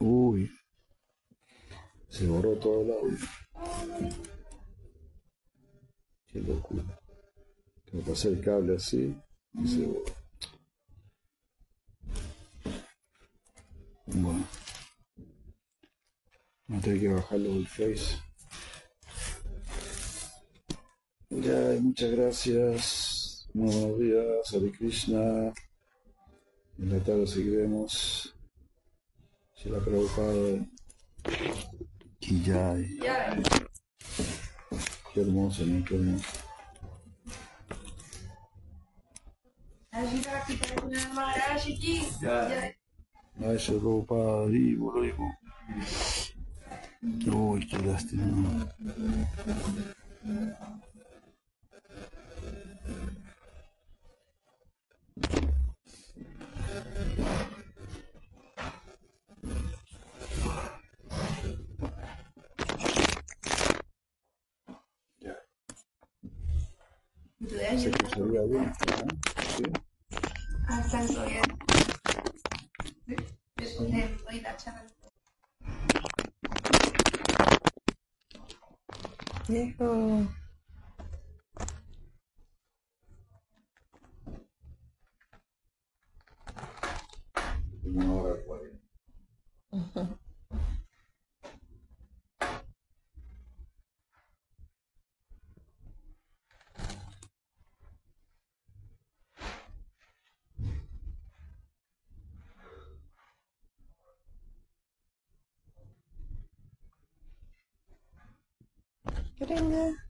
[0.00, 0.50] Uy,
[2.08, 3.18] se borró todo el audio.
[6.26, 6.84] Qué locura.
[7.92, 9.16] Me pasé el cable así
[9.54, 10.27] y se borró.
[14.10, 14.42] Bueno,
[16.66, 18.16] no tengo que bajarlo del Face.
[21.28, 23.48] Ya, muchas gracias.
[23.52, 25.52] Muy buenos días, Hare Krishna.
[26.78, 28.34] En la tarde seguiremos.
[29.54, 30.66] Si la Prabhupada.
[32.20, 32.76] Y ya,
[35.12, 35.84] qué hermoso, ¿no?
[35.84, 36.24] Qué hermoso.
[39.90, 40.46] Ajita
[41.14, 42.77] Maharaj
[43.38, 43.44] ki.
[43.44, 43.46] Ya.
[43.46, 43.50] Ya.
[43.50, 45.24] Ay, se Prabhupada, vivo, lo digo.
[47.52, 48.66] Uy, qué lástima.
[67.38, 67.88] ¿Tú de Se año?
[67.88, 69.08] escucharía bien, ¿no?
[69.56, 69.62] ¿Sí?
[70.68, 71.42] Ah, está bien.
[71.74, 71.97] Sí.
[73.80, 74.86] Eh, voy a tachar.
[79.46, 80.26] Viejo.
[109.68, 110.07] Yeah.